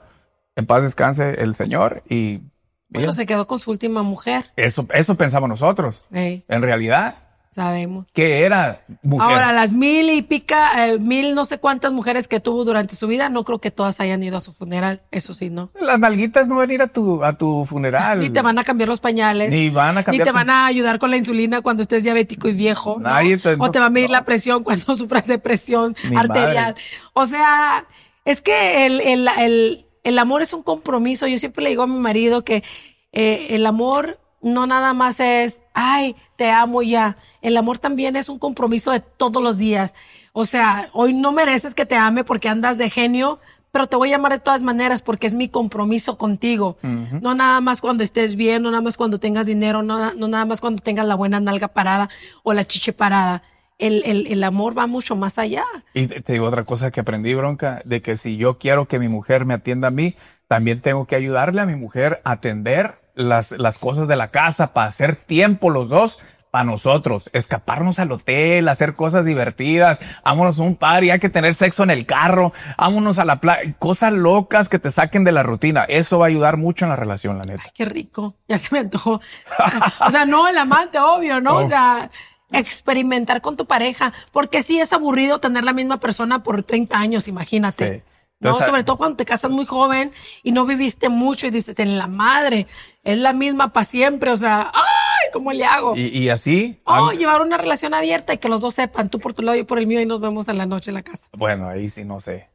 En 0.55 0.65
paz 0.65 0.83
descanse 0.83 1.41
el 1.41 1.55
señor 1.55 2.03
y 2.09 2.37
Bueno, 2.37 2.51
mira, 2.89 3.13
se 3.13 3.25
quedó 3.25 3.47
con 3.47 3.59
su 3.59 3.71
última 3.71 4.03
mujer. 4.03 4.45
eso, 4.57 4.85
eso 4.93 5.15
pensamos 5.15 5.47
nosotros. 5.47 6.03
En 6.11 6.61
realidad, 6.61 7.15
sabemos. 7.49 8.05
que 8.13 8.43
era 8.43 8.85
mujer. 9.01 9.27
Ahora, 9.31 9.51
las 9.53 9.73
mil 9.73 10.09
y 10.11 10.21
pica, 10.21 10.87
eh, 10.87 10.99
mil 10.99 11.33
no 11.35 11.45
sé 11.45 11.59
cuántas 11.59 11.91
mujeres 11.91 12.27
que 12.27 12.39
tuvo 12.39 12.63
durante 12.63 12.95
su 12.95 13.07
vida, 13.07 13.29
no 13.29 13.43
creo 13.43 13.59
que 13.59 13.71
todas 13.71 13.99
hayan 13.99 14.21
ido 14.23 14.37
a 14.37 14.39
su 14.41 14.51
funeral. 14.53 15.01
Eso 15.11 15.33
sí, 15.33 15.49
¿no? 15.49 15.71
Las 15.81 15.99
nalguitas 15.99 16.47
no 16.47 16.57
van 16.57 16.69
a 16.69 16.73
ir 16.73 16.81
a 16.81 16.87
tu, 16.87 17.23
a 17.23 17.37
tu 17.37 17.65
funeral. 17.65 18.19
Ni 18.19 18.29
te 18.29 18.41
van 18.41 18.59
a 18.59 18.63
cambiar 18.63 18.87
los 18.89 18.99
pañales. 19.01 19.49
Ni 19.53 19.69
van 19.69 19.97
a 19.97 20.03
cambiar 20.03 20.19
Ni 20.21 20.23
te 20.23 20.29
tu- 20.29 20.35
van 20.35 20.49
a 20.49 20.65
ayudar 20.67 20.99
con 20.99 21.09
la 21.11 21.17
insulina 21.17 21.61
cuando 21.61 21.81
estés 21.81 22.03
diabético 22.03 22.47
y 22.49 22.53
viejo. 22.53 22.95
¿no? 22.99 23.09
Nadie 23.09 23.37
te- 23.37 23.55
o 23.59 23.71
te 23.71 23.79
va 23.79 23.87
a 23.87 23.89
medir 23.89 24.09
no. 24.09 24.13
la 24.17 24.23
presión 24.25 24.63
cuando 24.63 24.95
sufras 24.95 25.25
de 25.27 25.39
presión 25.39 25.95
Ni 26.09 26.15
arterial. 26.15 26.73
madre. 26.73 26.81
O 27.13 27.25
sea, 27.25 27.85
es 28.25 28.41
que 28.41 28.85
el, 28.85 29.01
el, 29.01 29.27
el, 29.39 29.85
el 30.03 30.19
amor 30.19 30.41
es 30.43 30.53
un 30.53 30.61
compromiso. 30.61 31.25
Yo 31.27 31.37
siempre 31.39 31.63
le 31.63 31.71
digo 31.71 31.81
a 31.83 31.87
mi 31.87 31.97
marido 31.97 32.43
que 32.45 32.63
eh, 33.11 33.47
el 33.49 33.65
amor 33.65 34.18
no 34.41 34.67
nada 34.67 34.93
más 34.93 35.19
es, 35.19 35.61
ay, 35.73 36.15
te 36.35 36.51
amo 36.51 36.81
ya. 36.81 37.17
El 37.41 37.57
amor 37.57 37.77
también 37.77 38.15
es 38.15 38.29
un 38.29 38.39
compromiso 38.39 38.91
de 38.91 38.99
todos 38.99 39.41
los 39.43 39.57
días. 39.57 39.93
O 40.33 40.45
sea, 40.45 40.89
hoy 40.93 41.13
no 41.13 41.31
mereces 41.31 41.75
que 41.75 41.85
te 41.85 41.95
ame 41.95 42.23
porque 42.23 42.49
andas 42.49 42.77
de 42.77 42.89
genio, 42.89 43.39
pero 43.71 43.87
te 43.87 43.97
voy 43.97 44.13
a 44.13 44.15
amar 44.15 44.31
de 44.31 44.39
todas 44.39 44.63
maneras 44.63 45.01
porque 45.01 45.27
es 45.27 45.33
mi 45.35 45.47
compromiso 45.49 46.17
contigo. 46.17 46.77
No 47.21 47.35
nada 47.35 47.61
más 47.61 47.81
cuando 47.81 48.03
estés 48.03 48.35
bien, 48.35 48.61
no 48.63 48.71
nada 48.71 48.81
más 48.81 48.97
cuando 48.97 49.19
tengas 49.19 49.45
dinero, 49.45 49.83
no, 49.83 50.13
no 50.15 50.27
nada 50.27 50.45
más 50.45 50.61
cuando 50.61 50.81
tengas 50.81 51.05
la 51.05 51.15
buena 51.15 51.39
nalga 51.39 51.67
parada 51.67 52.09
o 52.43 52.53
la 52.53 52.65
chiche 52.65 52.93
parada. 52.93 53.43
el, 53.79 54.03
el, 54.05 54.27
el 54.27 54.43
amor 54.43 54.77
va 54.77 54.87
mucho 54.87 55.15
más 55.15 55.39
allá. 55.39 55.63
Y 55.93 56.07
te 56.07 56.33
digo 56.33 56.45
otra 56.45 56.63
cosa 56.65 56.91
que 56.91 56.99
aprendí, 56.99 57.33
bronca, 57.33 57.81
de 57.85 58.01
que 58.01 58.17
si 58.17 58.37
yo 58.37 58.57
quiero 58.57 58.87
que 58.87 58.99
mi 58.99 59.07
mujer 59.07 59.45
me 59.45 59.53
atienda 59.53 59.87
a 59.87 59.91
mí, 59.91 60.15
también 60.47 60.81
tengo 60.81 61.05
que 61.05 61.15
ayudarle 61.15 61.61
a 61.61 61.65
mi 61.65 61.75
mujer 61.75 62.21
a 62.25 62.33
atender 62.33 62.98
las, 63.19 63.51
las 63.51 63.77
cosas 63.77 64.07
de 64.07 64.15
la 64.15 64.29
casa, 64.29 64.73
para 64.73 64.87
hacer 64.87 65.15
tiempo 65.15 65.69
los 65.69 65.89
dos 65.89 66.19
para 66.51 66.63
nosotros, 66.63 67.29
escaparnos 67.33 67.99
al 67.99 68.11
hotel, 68.11 68.67
hacer 68.69 68.95
cosas 68.95 69.23
divertidas, 69.23 69.99
vámonos 70.25 70.59
a 70.59 70.63
un 70.63 70.75
par 70.75 71.03
y 71.03 71.11
hay 71.11 71.19
que 71.19 71.29
tener 71.29 71.53
sexo 71.53 71.83
en 71.83 71.91
el 71.91 72.07
carro, 72.07 72.51
vámonos 72.75 73.19
a 73.19 73.25
la 73.25 73.39
playa, 73.39 73.75
cosas 73.77 74.13
locas 74.13 74.67
que 74.67 74.79
te 74.79 74.89
saquen 74.89 75.23
de 75.23 75.31
la 75.31 75.43
rutina. 75.43 75.83
Eso 75.83 76.17
va 76.17 76.25
a 76.25 76.29
ayudar 76.29 76.57
mucho 76.57 76.85
en 76.85 76.89
la 76.89 76.95
relación, 76.95 77.37
la 77.37 77.43
neta. 77.43 77.61
Ay, 77.63 77.71
qué 77.75 77.85
rico. 77.85 78.35
Ya 78.47 78.57
se 78.57 78.69
me 78.73 78.79
antojó. 78.79 79.21
o 80.07 80.09
sea, 80.09 80.25
no 80.25 80.47
el 80.47 80.57
amante, 80.57 80.97
obvio, 80.99 81.39
¿no? 81.39 81.57
O 81.57 81.61
Oh. 81.61 81.65
sea, 81.67 82.09
experimentar 82.51 83.41
con 83.41 83.55
tu 83.57 83.65
pareja. 83.67 84.11
Porque 84.31 84.61
sí 84.63 84.79
es 84.79 84.91
aburrido 84.93 85.39
tener 85.39 85.63
la 85.63 85.73
misma 85.73 85.99
persona 85.99 86.41
por 86.41 86.63
30 86.63 86.97
años, 86.97 87.27
imagínate. 87.27 87.97
Sí. 87.97 88.03
No, 88.41 88.49
Entonces, 88.49 88.67
sobre 88.69 88.83
todo 88.85 88.97
cuando 88.97 89.17
te 89.17 89.25
casas 89.25 89.51
muy 89.51 89.65
joven 89.65 90.11
y 90.43 90.51
no 90.53 90.65
viviste 90.65 91.09
mucho 91.09 91.45
y 91.47 91.49
dices, 91.49 91.77
en 91.79 91.97
la 91.97 92.07
madre, 92.07 92.67
es 93.03 93.17
la 93.17 93.33
misma 93.33 93.73
para 93.73 93.83
siempre. 93.83 94.31
O 94.31 94.37
sea, 94.37 94.71
¡ay! 94.73 95.29
¿Cómo 95.33 95.51
le 95.51 95.65
hago? 95.65 95.95
Y, 95.97 96.07
y 96.07 96.29
así, 96.29 96.77
Oh, 96.85 97.11
llevar 97.11 97.41
una 97.41 97.57
relación 97.57 97.93
abierta 97.93 98.33
y 98.33 98.37
que 98.37 98.47
los 98.47 98.61
dos 98.61 98.73
sepan, 98.75 99.09
tú 99.09 99.19
por 99.19 99.33
tu 99.33 99.41
lado 99.41 99.57
y 99.57 99.59
yo 99.61 99.67
por 99.67 99.77
el 99.77 99.87
mío 99.87 99.99
y 99.99 100.05
nos 100.05 100.21
vemos 100.21 100.47
en 100.47 100.57
la 100.57 100.65
noche 100.65 100.91
en 100.91 100.95
la 100.95 101.01
casa. 101.03 101.27
bueno, 101.33 101.67
ahí 101.67 101.89
sí 101.89 102.05
no 102.05 102.19
sé. 102.21 102.49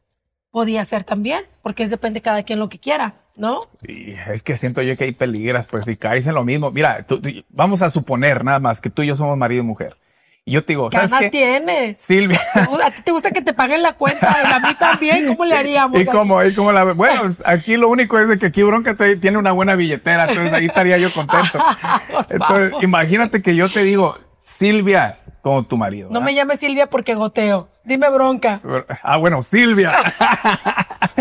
Podía 0.49 0.83
ser 0.85 1.03
también, 1.03 1.43
porque 1.61 1.83
es 1.83 1.89
depende 1.89 2.19
de 2.19 2.23
cada 2.23 2.41
quien 2.43 2.59
lo 2.59 2.69
que 2.69 2.79
quiera, 2.79 3.15
¿no? 3.35 3.61
Y 3.83 4.11
es 4.13 4.41
que 4.41 4.55
siento 4.55 4.81
yo 4.81 4.95
que 4.97 5.03
hay 5.03 5.11
peligras, 5.11 5.67
pues 5.67 5.85
si 5.85 5.97
caes 5.97 6.25
en 6.27 6.33
lo 6.33 6.43
mismo. 6.45 6.71
Mira, 6.71 7.05
tú- 7.05 7.21
tú- 7.21 7.29
vamos 7.49 7.81
a 7.81 7.89
suponer 7.89 8.43
nada 8.43 8.59
más 8.59 8.79
que 8.81 8.89
tú 8.89 9.01
y 9.03 9.07
yo 9.07 9.15
somos 9.15 9.37
marido 9.37 9.61
y 9.63 9.65
mujer. 9.65 9.97
Y 10.47 10.51
yo 10.51 10.63
te 10.63 10.73
digo, 10.73 10.89
¿Qué 10.89 10.97
¿sabes 10.97 11.09
ganas 11.09 11.23
qué? 11.25 11.29
tienes? 11.31 11.97
Silvia. 11.97 12.39
¿A 12.53 12.91
ti 12.91 13.01
te 13.01 13.11
gusta 13.11 13.31
que 13.31 13.41
te 13.41 13.55
paguen 13.55 13.81
la 13.81 13.93
cuenta? 13.93 14.55
A 14.55 14.59
mí 14.59 14.75
también, 14.77 15.25
¿cómo 15.27 15.43
le 15.43 15.55
haríamos? 15.57 15.99
Y 15.99 16.05
como, 16.05 16.43
y 16.43 16.53
como 16.53 16.71
la, 16.71 16.83
bueno, 16.93 17.23
aquí 17.45 17.77
lo 17.77 17.89
único 17.89 18.19
es 18.19 18.27
de 18.27 18.37
que 18.37 18.45
aquí 18.45 18.61
Bronca 18.61 18.95
tiene 19.19 19.39
una 19.39 19.53
buena 19.53 19.73
billetera, 19.73 20.27
entonces 20.29 20.53
ahí 20.53 20.67
estaría 20.67 20.99
yo 20.99 21.11
contento. 21.11 21.57
Entonces, 22.29 22.73
imagínate 22.83 23.41
que 23.41 23.55
yo 23.55 23.71
te 23.71 23.81
digo, 23.81 24.19
Silvia, 24.37 25.17
como 25.45 25.61
tu 25.61 25.77
marido. 25.77 26.07
No 26.07 26.13
¿verdad? 26.15 26.25
me 26.25 26.33
llames 26.33 26.59
Silvia 26.59 26.89
porque 26.89 27.13
goteo. 27.13 27.67
Dime 27.83 28.09
bronca. 28.09 28.61
Ah, 29.03 29.17
bueno, 29.17 29.43
Silvia. 29.43 29.93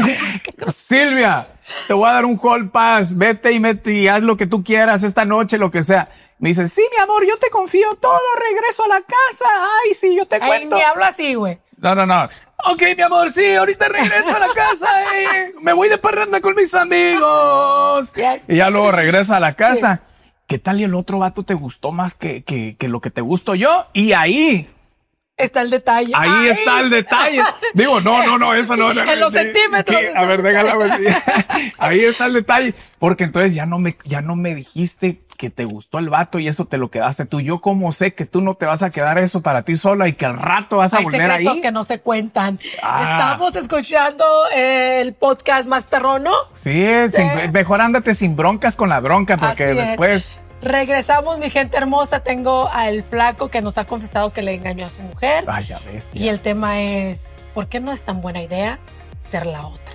Silvia, 0.74 1.46
te 1.86 1.92
voy 1.92 2.08
a 2.08 2.12
dar 2.14 2.24
un 2.24 2.40
hall 2.42 2.70
pass. 2.70 3.18
Vete 3.18 3.52
y 3.52 3.60
mete 3.60 3.92
y 3.92 4.08
haz 4.08 4.22
lo 4.22 4.38
que 4.38 4.46
tú 4.46 4.64
quieras 4.64 5.02
esta 5.02 5.26
noche, 5.26 5.58
lo 5.58 5.70
que 5.70 5.82
sea. 5.82 6.08
Me 6.38 6.48
dice, 6.48 6.66
sí, 6.68 6.80
mi 6.90 7.02
amor, 7.02 7.26
yo 7.26 7.36
te 7.36 7.50
confío 7.50 7.96
todo. 7.96 8.18
Regreso 8.50 8.86
a 8.86 8.88
la 8.88 9.02
casa. 9.02 9.44
Ay, 9.84 9.92
sí, 9.92 10.16
yo 10.16 10.24
te 10.24 10.36
Ay, 10.36 10.48
cuento. 10.48 10.76
ni 10.76 10.80
hablo 10.82 11.04
así, 11.04 11.34
güey. 11.34 11.58
No, 11.76 11.94
no, 11.94 12.06
no. 12.06 12.24
Ok, 12.70 12.82
mi 12.96 13.02
amor, 13.02 13.30
sí, 13.30 13.54
ahorita 13.54 13.88
regreso 13.88 14.34
a 14.34 14.38
la 14.38 14.48
casa. 14.54 14.88
eh. 15.16 15.52
Me 15.60 15.74
voy 15.74 15.90
de 15.90 15.98
parranda 15.98 16.40
con 16.40 16.54
mis 16.54 16.72
amigos. 16.72 18.10
Yes. 18.14 18.40
Y 18.48 18.56
ya 18.56 18.70
luego 18.70 18.90
regresa 18.90 19.36
a 19.36 19.40
la 19.40 19.54
casa. 19.54 20.00
¿Qué 20.46 20.58
tal 20.58 20.80
y 20.80 20.84
el 20.84 20.94
otro 20.94 21.18
vato 21.20 21.42
te 21.42 21.54
gustó 21.54 21.90
más 21.92 22.14
que, 22.14 22.42
que, 22.44 22.76
que 22.78 22.88
lo 22.88 23.00
que 23.00 23.10
te 23.10 23.20
gustó 23.22 23.54
yo? 23.54 23.86
Y 23.92 24.12
ahí, 24.12 24.68
Está 25.36 25.62
el 25.62 25.70
detalle. 25.70 26.12
ahí 26.14 26.30
Ay. 26.30 26.48
está 26.50 26.80
el 26.80 26.90
detalle. 26.90 27.42
Digo, 27.74 28.00
no, 28.00 28.24
no, 28.24 28.38
no, 28.38 28.54
eso 28.54 28.76
no. 28.76 28.94
no, 28.94 29.02
En 29.02 29.18
los 29.18 29.32
sí, 29.32 29.40
centímetros 29.40 30.00
sí, 30.00 30.06
a 30.14 30.24
ver, 30.26 30.42
déjala. 30.42 30.74
pues. 30.76 30.92
Ahí 31.78 32.00
está 32.04 32.26
el 32.26 32.34
detalle. 32.34 32.72
Porque 33.00 33.24
entonces 33.24 33.52
ya 33.52 33.66
no 33.66 33.80
me, 33.80 33.96
ya 34.04 34.20
no 34.20 34.36
me 34.36 34.54
dijiste 34.54 35.18
que 35.36 35.50
te 35.50 35.64
gustó 35.64 35.98
el 35.98 36.08
vato 36.08 36.38
y 36.38 36.48
eso 36.48 36.64
te 36.64 36.78
lo 36.78 36.90
quedaste 36.90 37.26
tú. 37.26 37.40
Yo 37.40 37.60
como 37.60 37.92
sé 37.92 38.14
que 38.14 38.26
tú 38.26 38.40
no 38.40 38.54
te 38.54 38.66
vas 38.66 38.82
a 38.82 38.90
quedar 38.90 39.18
eso 39.18 39.42
para 39.42 39.62
ti 39.62 39.76
sola 39.76 40.08
y 40.08 40.12
que 40.14 40.26
al 40.26 40.38
rato 40.38 40.78
vas 40.78 40.94
a 40.94 40.98
Hay 40.98 41.04
volver 41.04 41.22
secretos 41.30 41.54
ahí. 41.54 41.60
que 41.60 41.72
no 41.72 41.82
se 41.82 42.00
cuentan. 42.00 42.58
Ah. 42.82 43.02
Estamos 43.02 43.56
escuchando 43.56 44.24
eh, 44.54 45.00
el 45.00 45.12
podcast 45.14 45.68
más 45.68 45.84
perrono. 45.84 46.30
Sí, 46.54 46.86
sin- 47.08 47.52
mejor 47.52 47.80
ándate 47.80 48.14
sin 48.14 48.36
broncas 48.36 48.76
con 48.76 48.88
la 48.88 49.00
bronca 49.00 49.36
porque 49.36 49.64
Así 49.64 49.78
es. 49.78 49.86
después. 49.88 50.36
Regresamos, 50.62 51.38
mi 51.38 51.50
gente 51.50 51.76
hermosa. 51.76 52.20
Tengo 52.20 52.68
al 52.70 53.02
flaco 53.02 53.48
que 53.50 53.60
nos 53.60 53.76
ha 53.76 53.84
confesado 53.86 54.32
que 54.32 54.40
le 54.42 54.54
engañó 54.54 54.86
a 54.86 54.90
su 54.90 55.02
mujer. 55.02 55.44
Ay, 55.46 55.64
ya 55.64 55.78
ves. 55.80 56.08
Y 56.14 56.28
el 56.28 56.40
tema 56.40 56.80
es, 56.80 57.40
¿por 57.52 57.66
qué 57.68 57.80
no 57.80 57.92
es 57.92 58.02
tan 58.02 58.22
buena 58.22 58.40
idea 58.40 58.78
ser 59.18 59.44
la 59.44 59.66
otra? 59.66 59.94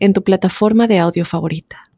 en 0.00 0.12
tu 0.12 0.24
plataforma 0.24 0.86
de 0.86 0.98
audio 0.98 1.24
favorita. 1.24 1.90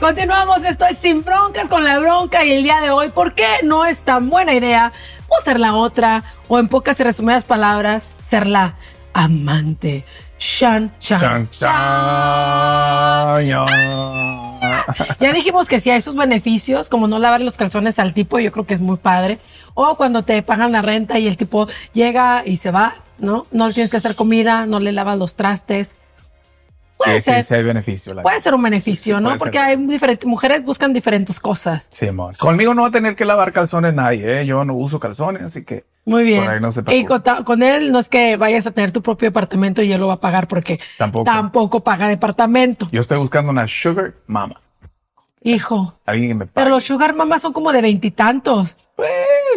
Continuamos, 0.00 0.64
esto 0.64 0.86
es 0.86 0.96
Sin 0.96 1.22
Broncas 1.22 1.68
con 1.68 1.84
la 1.84 1.98
bronca 1.98 2.42
y 2.42 2.52
el 2.52 2.62
día 2.62 2.80
de 2.80 2.90
hoy, 2.90 3.10
¿por 3.10 3.34
qué 3.34 3.46
no 3.64 3.84
es 3.84 4.02
tan 4.02 4.30
buena 4.30 4.54
idea 4.54 4.92
o 5.28 5.38
ser 5.44 5.60
la 5.60 5.74
otra 5.74 6.24
o 6.48 6.58
en 6.58 6.68
pocas 6.68 6.98
y 7.00 7.04
resumidas 7.04 7.44
palabras, 7.44 8.08
ser 8.18 8.46
la 8.46 8.76
amante? 9.12 10.06
Shan, 10.38 10.90
shan, 10.98 11.20
Chan, 11.20 11.50
chan, 11.50 13.46
ya. 13.46 14.29
Ya 15.18 15.32
dijimos 15.32 15.68
que 15.68 15.80
sí 15.80 15.90
hay 15.90 16.00
sus 16.00 16.14
beneficios, 16.16 16.88
como 16.88 17.08
no 17.08 17.18
lavar 17.18 17.40
los 17.40 17.56
calzones 17.56 17.98
al 17.98 18.14
tipo, 18.14 18.38
yo 18.38 18.52
creo 18.52 18.64
que 18.66 18.74
es 18.74 18.80
muy 18.80 18.96
padre. 18.96 19.38
O 19.74 19.96
cuando 19.96 20.22
te 20.24 20.42
pagan 20.42 20.72
la 20.72 20.82
renta 20.82 21.18
y 21.18 21.26
el 21.26 21.36
tipo 21.36 21.66
llega 21.92 22.42
y 22.44 22.56
se 22.56 22.70
va, 22.70 22.94
¿no? 23.18 23.46
No 23.50 23.68
le 23.68 23.74
tienes 23.74 23.90
que 23.90 23.96
hacer 23.98 24.14
comida, 24.16 24.66
no 24.66 24.80
le 24.80 24.92
lavas 24.92 25.18
los 25.18 25.36
trastes. 25.36 25.96
Puede 26.98 27.18
Sí, 27.20 27.30
sí, 27.30 27.30
ser. 27.36 27.44
sí, 27.44 27.54
hay 27.54 27.62
beneficio. 27.62 28.12
la 28.12 28.20
Puede 28.20 28.38
ser 28.40 28.52
un 28.54 28.62
beneficio, 28.62 29.16
Sí, 29.16 29.22
sí, 29.24 29.30
¿no? 29.30 29.36
Porque 29.38 29.56
ser. 29.58 29.62
hay 29.68 29.76
diferentes 29.86 30.26
mujeres 30.28 30.64
buscan 30.66 30.92
diferentes 30.92 31.40
cosas. 31.40 31.88
Sí, 31.90 32.06
amor. 32.08 32.36
Conmigo 32.36 32.74
no 32.74 32.82
va 32.82 32.88
a 32.88 32.90
tener 32.90 33.16
que 33.16 33.24
lavar 33.24 33.52
calzones 33.52 33.94
nadie, 33.94 34.42
¿eh? 34.42 34.46
Yo 34.46 34.66
no 34.66 34.74
uso 34.74 35.00
calzones, 35.00 35.42
así 35.44 35.64
que. 35.64 35.86
Muy 36.04 36.24
bien. 36.24 36.44
Por 36.44 36.52
ahí 36.52 36.60
no 36.60 36.72
se 36.72 36.82
y 36.94 37.04
con, 37.06 37.22
con 37.44 37.62
él 37.62 37.90
no 37.92 37.98
es 38.00 38.10
que 38.10 38.36
vayas 38.36 38.66
a 38.66 38.70
tener 38.72 38.90
tu 38.90 39.00
propio 39.02 39.28
departamento 39.28 39.80
y 39.82 39.90
él 39.92 40.00
lo 40.00 40.08
va 40.08 40.14
a 40.14 40.20
pagar 40.20 40.46
porque 40.46 40.78
Tampoco. 40.98 41.24
tampoco 41.24 41.82
paga 41.84 42.06
departamento. 42.08 42.86
Yo 42.92 43.00
estoy 43.00 43.16
buscando 43.18 43.50
una 43.50 43.66
sugar 43.66 44.12
mama. 44.26 44.60
Hijo. 45.42 45.98
Alguien 46.04 46.28
que 46.28 46.34
me 46.34 46.44
pague. 46.44 46.52
Pero 46.54 46.70
los 46.70 46.84
sugar 46.84 47.14
mamas 47.14 47.40
son 47.40 47.52
como 47.54 47.72
de 47.72 47.80
veintitantos. 47.80 48.76
Pues, 48.94 49.08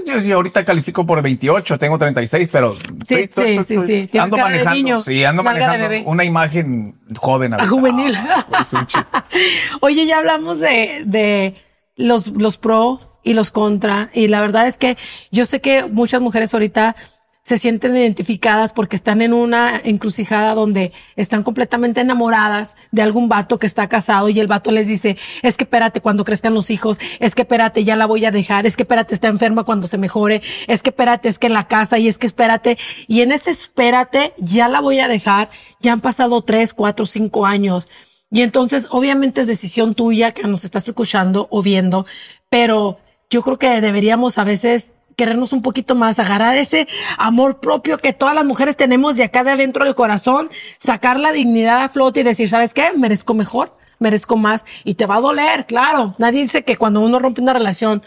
yo, 0.05 0.19
yo 0.19 0.37
ahorita 0.37 0.63
califico 0.63 1.05
por 1.05 1.21
28, 1.21 1.77
tengo 1.77 1.97
36, 1.97 2.47
pero. 2.51 2.75
Sí, 3.05 3.27
sí, 3.29 3.61
sí, 3.61 3.79
sí. 3.79 4.07
Tienes 4.07 4.15
Ando 4.31 4.37
cara 4.37 4.49
de 4.49 4.53
manejando. 4.55 4.75
niño, 4.75 5.01
Sí, 5.01 5.25
ando 5.25 5.43
de 5.43 5.49
manejando 5.49 6.09
una 6.09 6.23
imagen 6.23 6.95
joven. 7.17 7.53
ahorita. 7.53 7.69
juvenil. 7.69 8.15
Ah, 8.15 8.45
pues. 8.49 8.71
Oye, 9.81 10.05
ya 10.05 10.19
hablamos 10.19 10.59
de, 10.61 11.03
de 11.05 11.55
los, 11.97 12.29
los 12.29 12.57
pro 12.57 12.99
y 13.23 13.33
los 13.33 13.51
contra. 13.51 14.09
Y 14.13 14.29
la 14.29 14.39
verdad 14.39 14.67
es 14.67 14.77
que 14.77 14.97
yo 15.31 15.43
sé 15.43 15.59
que 15.59 15.83
muchas 15.85 16.21
mujeres 16.21 16.53
ahorita 16.53 16.95
se 17.43 17.57
sienten 17.57 17.95
identificadas 17.95 18.71
porque 18.71 18.95
están 18.95 19.21
en 19.21 19.33
una 19.33 19.79
encrucijada 19.83 20.55
donde 20.55 20.93
están 21.17 21.43
completamente 21.43 21.99
enamoradas 21.99 22.77
de 22.91 23.01
algún 23.01 23.27
vato 23.27 23.59
que 23.59 23.67
está 23.67 23.89
casado 23.89 24.29
y 24.29 24.39
el 24.39 24.47
vato 24.47 24.71
les 24.71 24.87
dice, 24.87 25.17
es 25.41 25.57
que 25.57 25.65
espérate 25.65 25.99
cuando 25.99 26.23
crezcan 26.23 26.53
los 26.53 26.71
hijos, 26.71 26.99
es 27.19 27.35
que 27.35 27.41
espérate, 27.41 27.83
ya 27.83 27.97
la 27.97 28.05
voy 28.05 28.23
a 28.23 28.31
dejar, 28.31 28.65
es 28.65 28.77
que 28.77 28.83
espérate, 28.83 29.13
está 29.13 29.27
enferma 29.27 29.65
cuando 29.65 29.87
se 29.87 29.97
mejore, 29.97 30.41
es 30.67 30.81
que 30.81 30.91
espérate, 30.91 31.27
es 31.27 31.37
que 31.37 31.47
en 31.47 31.53
la 31.53 31.67
casa 31.67 31.99
y 31.99 32.07
es 32.07 32.17
que 32.17 32.27
espérate. 32.27 32.77
Y 33.07 33.21
en 33.21 33.33
ese 33.33 33.49
espérate, 33.49 34.33
ya 34.37 34.69
la 34.69 34.79
voy 34.79 35.01
a 35.01 35.09
dejar, 35.09 35.49
ya 35.81 35.91
han 35.91 36.01
pasado 36.01 36.41
tres, 36.43 36.73
cuatro, 36.73 37.05
cinco 37.05 37.45
años. 37.45 37.89
Y 38.31 38.41
entonces, 38.41 38.87
obviamente 38.89 39.41
es 39.41 39.47
decisión 39.47 39.95
tuya 39.95 40.31
que 40.31 40.43
nos 40.43 40.63
estás 40.63 40.87
escuchando 40.87 41.49
o 41.51 41.61
viendo, 41.61 42.05
pero 42.49 42.99
yo 43.29 43.41
creo 43.41 43.59
que 43.59 43.81
deberíamos 43.81 44.37
a 44.37 44.45
veces 44.45 44.91
querernos 45.15 45.53
un 45.53 45.61
poquito 45.61 45.95
más, 45.95 46.19
agarrar 46.19 46.57
ese 46.57 46.87
amor 47.17 47.59
propio 47.59 47.97
que 47.97 48.13
todas 48.13 48.35
las 48.35 48.45
mujeres 48.45 48.77
tenemos 48.77 49.17
de 49.17 49.23
acá 49.23 49.43
de 49.43 49.51
adentro 49.51 49.85
del 49.85 49.95
corazón, 49.95 50.49
sacar 50.77 51.19
la 51.19 51.31
dignidad 51.31 51.83
a 51.83 51.89
flote 51.89 52.21
y 52.21 52.23
decir, 52.23 52.49
¿sabes 52.49 52.73
qué? 52.73 52.91
Merezco 52.95 53.33
mejor, 53.33 53.77
merezco 53.99 54.37
más 54.37 54.65
y 54.83 54.95
te 54.95 55.05
va 55.05 55.15
a 55.15 55.21
doler, 55.21 55.65
claro. 55.65 56.15
Nadie 56.17 56.41
dice 56.41 56.63
que 56.63 56.77
cuando 56.77 57.01
uno 57.01 57.19
rompe 57.19 57.41
una 57.41 57.53
relación 57.53 58.01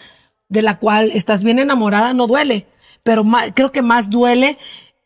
de 0.48 0.62
la 0.62 0.78
cual 0.78 1.10
estás 1.12 1.42
bien 1.42 1.58
enamorada 1.58 2.14
no 2.14 2.26
duele, 2.26 2.66
pero 3.02 3.24
creo 3.54 3.72
que 3.72 3.82
más 3.82 4.10
duele 4.10 4.58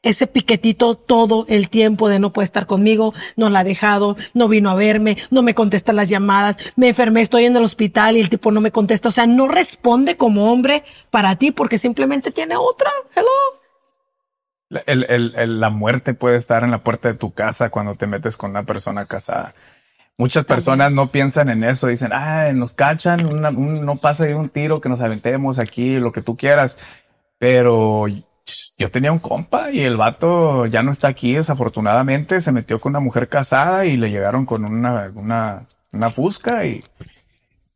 ese 0.02 0.26
piquetito 0.26 0.94
todo 0.94 1.44
el 1.48 1.68
tiempo 1.68 2.08
de 2.08 2.18
no 2.18 2.32
puede 2.32 2.44
estar 2.44 2.66
conmigo, 2.66 3.12
no 3.36 3.50
la 3.50 3.60
ha 3.60 3.64
dejado, 3.64 4.16
no 4.32 4.48
vino 4.48 4.70
a 4.70 4.74
verme, 4.74 5.16
no 5.30 5.42
me 5.42 5.54
contesta 5.54 5.92
las 5.92 6.08
llamadas, 6.08 6.72
me 6.76 6.88
enfermé, 6.88 7.20
estoy 7.20 7.44
en 7.44 7.56
el 7.56 7.62
hospital 7.62 8.16
y 8.16 8.20
el 8.20 8.30
tipo 8.30 8.50
no 8.50 8.60
me 8.60 8.70
contesta. 8.70 9.08
O 9.08 9.12
sea, 9.12 9.26
no 9.26 9.48
responde 9.48 10.16
como 10.16 10.50
hombre 10.50 10.84
para 11.10 11.36
ti 11.36 11.50
porque 11.50 11.78
simplemente 11.78 12.30
tiene 12.30 12.56
otra. 12.56 12.90
Hello. 13.14 14.80
El, 14.86 15.04
el, 15.04 15.60
la 15.60 15.70
muerte 15.70 16.14
puede 16.14 16.36
estar 16.36 16.62
en 16.62 16.70
la 16.70 16.78
puerta 16.78 17.08
de 17.08 17.18
tu 17.18 17.32
casa 17.32 17.70
cuando 17.70 17.96
te 17.96 18.06
metes 18.06 18.36
con 18.36 18.50
una 18.50 18.62
persona 18.62 19.04
casada. 19.04 19.54
Muchas 20.16 20.44
personas 20.44 20.92
no 20.92 21.10
piensan 21.10 21.48
en 21.48 21.64
eso, 21.64 21.86
dicen, 21.86 22.12
ah, 22.12 22.52
nos 22.54 22.74
cachan, 22.74 23.26
no 23.40 23.96
pasa 23.96 24.26
de 24.26 24.34
un 24.34 24.50
tiro 24.50 24.80
que 24.80 24.90
nos 24.90 25.00
aventemos 25.00 25.58
aquí, 25.58 25.98
lo 25.98 26.12
que 26.12 26.20
tú 26.20 26.36
quieras. 26.36 26.78
Pero 27.38 28.06
yo 28.80 28.90
tenía 28.90 29.12
un 29.12 29.18
compa 29.18 29.70
y 29.70 29.82
el 29.82 29.98
vato 29.98 30.64
ya 30.64 30.82
no 30.82 30.90
está 30.90 31.08
aquí, 31.08 31.34
desafortunadamente, 31.34 32.40
se 32.40 32.50
metió 32.50 32.80
con 32.80 32.92
una 32.92 33.00
mujer 33.00 33.28
casada 33.28 33.84
y 33.84 33.98
le 33.98 34.10
llegaron 34.10 34.46
con 34.46 34.64
una, 34.64 35.12
una, 35.14 35.66
una 35.92 36.10
fusca 36.10 36.64
y... 36.64 36.82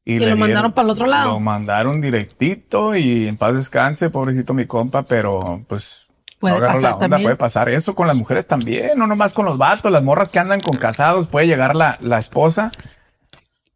Y, 0.06 0.16
lo 0.16 0.36
mandaron 0.36 0.72
para 0.72 0.86
el 0.86 0.90
otro 0.90 1.06
lado. 1.06 1.32
Lo 1.32 1.40
mandaron 1.40 2.00
directito 2.00 2.94
y 2.94 3.26
en 3.26 3.38
paz 3.38 3.54
descanse, 3.54 4.10
pobrecito 4.10 4.54
mi 4.54 4.66
compa, 4.66 5.02
pero 5.02 5.62
pues... 5.68 6.08
Puede 6.38 6.58
pasar 6.58 6.98
también. 6.98 7.22
Puede 7.22 7.36
pasar 7.36 7.68
eso 7.70 7.94
con 7.94 8.06
las 8.06 8.16
mujeres 8.16 8.46
también, 8.46 8.92
no 8.96 9.06
nomás 9.06 9.32
con 9.32 9.46
los 9.46 9.56
vatos, 9.56 9.92
las 9.92 10.02
morras 10.02 10.30
que 10.30 10.38
andan 10.38 10.60
con 10.60 10.76
casados, 10.76 11.26
puede 11.26 11.46
llegar 11.46 11.76
la, 11.76 11.98
la 12.00 12.18
esposa 12.18 12.70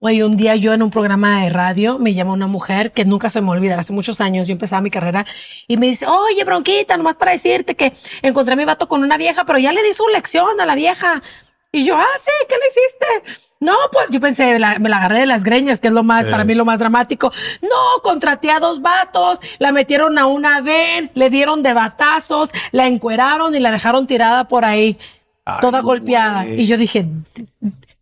Oye, 0.01 0.25
un 0.25 0.37
día 0.37 0.55
yo 0.55 0.75
en 0.75 0.83
un 0.83 0.91
programa 0.91 1.43
de 1.43 1.51
radio 1.51 1.99
me 1.99 2.15
llama 2.15 2.33
una 2.33 2.47
mujer 2.47 2.93
que 2.93 3.05
nunca 3.05 3.29
se 3.31 3.41
me 3.41 3.51
olvidará, 3.51 3.81
hace 3.81 3.93
muchos 3.93 4.21
años 4.21 4.47
yo 4.47 4.53
empezaba 4.53 4.81
mi 4.81 4.91
carrera 4.91 5.27
y 5.67 5.77
me 5.77 5.87
dice, 5.87 6.07
oye, 6.07 6.45
bronquita, 6.45 6.97
nomás 6.97 7.17
para 7.17 7.33
decirte 7.33 7.75
que 7.75 7.93
encontré 8.23 8.53
a 8.53 8.57
mi 8.57 8.65
vato 8.65 8.87
con 8.87 9.03
una 9.03 9.17
vieja, 9.17 9.45
pero 9.45 9.59
ya 9.59 9.73
le 9.73 9.83
di 9.83 9.93
su 9.93 10.07
lección 10.13 10.61
a 10.61 10.67
la 10.67 10.77
vieja. 10.77 11.21
Y 11.73 11.85
yo, 11.85 11.97
ah, 11.97 12.07
sí, 12.17 12.31
¿qué 12.49 12.55
le 12.55 12.67
hiciste? 12.67 13.43
No, 13.61 13.75
pues 13.93 14.11
yo 14.11 14.21
pensé, 14.21 14.53
me 14.79 14.89
la, 14.89 14.97
agarré 14.99 15.21
de 15.21 15.27
las 15.27 15.43
greñas, 15.43 15.81
que 15.81 15.89
es 15.89 15.95
lo 15.95 16.05
más, 16.05 16.27
para 16.29 16.45
mí 16.45 16.55
lo 16.55 16.65
más 16.65 16.79
dramático. 16.79 17.33
No, 17.61 18.03
contraté 18.03 18.53
a 18.53 18.61
dos 18.61 18.81
vatos, 18.81 19.41
la 19.59 19.73
metieron 19.73 20.17
a 20.17 20.27
una 20.27 20.61
ven, 20.61 21.11
le 21.15 21.29
dieron 21.29 21.63
de 21.65 21.75
batazos, 21.75 22.51
la 22.71 22.87
encueraron 22.87 23.55
y 23.55 23.59
la 23.59 23.73
dejaron 23.73 24.07
tirada 24.07 24.47
por 24.47 24.65
ahí, 24.65 24.97
toda 25.61 25.81
golpeada. 25.81 26.47
Y 26.47 26.67
yo 26.67 26.77
dije, 26.79 27.07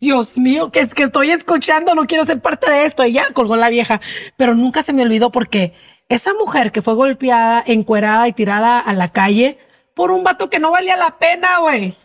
Dios 0.01 0.37
mío, 0.39 0.71
que 0.71 0.81
es 0.81 0.95
que 0.95 1.05
estoy 1.05 1.31
escuchando, 1.31 1.95
no 1.95 2.05
quiero 2.05 2.25
ser 2.25 2.41
parte 2.41 2.71
de 2.71 2.85
esto. 2.85 3.05
Y 3.05 3.13
ya 3.13 3.33
colgó 3.33 3.57
la 3.57 3.71
vieja, 3.71 4.01
pero 4.37 4.55
nunca 4.55 4.83
se 4.83 4.93
me 4.93 5.03
olvidó 5.03 5.31
porque 5.31 5.73
esa 6.09 6.33
mujer 6.35 6.73
que 6.73 6.83
fue 6.83 6.95
golpeada, 6.95 7.63
encuerada 7.67 8.29
y 8.29 8.33
tirada 8.33 8.79
a 8.79 8.93
la 8.93 9.09
calle 9.09 9.59
por 9.95 10.11
un 10.11 10.23
vato 10.25 10.51
que 10.51 10.59
no 10.59 10.71
valía 10.71 10.97
la 10.97 11.19
pena, 11.19 11.59
güey. 11.61 11.97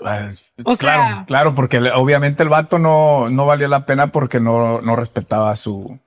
Pues, 0.00 0.44
o 0.64 0.76
claro, 0.76 1.02
sea, 1.02 1.24
claro, 1.26 1.54
porque 1.54 1.78
obviamente 1.94 2.42
el 2.42 2.48
vato 2.48 2.78
no, 2.78 3.28
no 3.30 3.46
valía 3.46 3.68
la 3.68 3.84
pena 3.84 4.12
porque 4.12 4.38
no, 4.40 4.80
no 4.80 4.96
respetaba 4.96 5.54
su, 5.56 5.98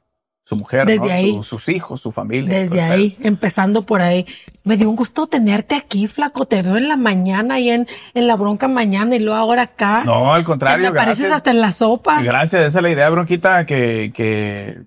su 0.52 0.58
mujer, 0.58 0.86
desde 0.86 1.14
ahí, 1.14 1.40
sus 1.44 1.70
hijos, 1.70 2.02
su 2.02 2.12
familia. 2.12 2.60
Desde 2.60 2.82
ahí, 2.82 3.18
empezando 3.22 3.84
por 3.84 4.02
ahí. 4.02 4.26
Me 4.66 4.76
dio 4.76 4.90
un 4.90 4.98
gusto 4.98 5.26
tenerte 5.26 5.76
aquí, 5.76 6.10
flaco. 6.10 6.44
Te 6.44 6.62
veo 6.62 6.76
en 6.76 6.90
la 6.90 6.98
mañana 6.98 7.58
y 7.58 7.70
en, 7.70 7.88
en 8.14 8.28
la 8.28 8.36
bronca 8.36 8.68
mañana 8.68 9.16
y 9.16 9.22
luego 9.22 9.40
ahora 9.40 9.62
acá. 9.62 10.04
No, 10.04 10.34
al 10.34 10.44
contrario. 10.44 10.92
Me 10.92 11.00
apareces 11.00 11.32
hasta 11.32 11.52
en 11.52 11.62
la 11.62 11.72
sopa. 11.72 12.22
Gracias, 12.22 12.64
esa 12.66 12.80
es 12.80 12.84
la 12.84 12.90
idea, 12.90 13.10
bronquita, 13.10 13.66
que, 13.66 14.12
que 14.14 14.84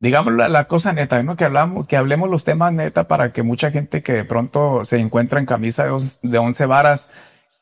digamos 0.00 0.34
la, 0.34 0.68
cosa 0.68 0.92
neta, 0.92 1.22
¿no? 1.22 1.34
Que 1.34 1.46
hablamos, 1.46 1.86
que 1.86 1.96
hablemos 1.96 2.28
los 2.28 2.44
temas 2.44 2.70
neta 2.74 3.08
para 3.08 3.32
que 3.32 3.42
mucha 3.42 3.70
gente 3.70 4.02
que 4.02 4.12
de 4.12 4.24
pronto 4.24 4.84
se 4.84 4.98
encuentra 4.98 5.40
en 5.40 5.46
camisa 5.46 5.86
de, 5.86 5.96
de 6.20 6.38
once 6.38 6.66
varas 6.66 7.10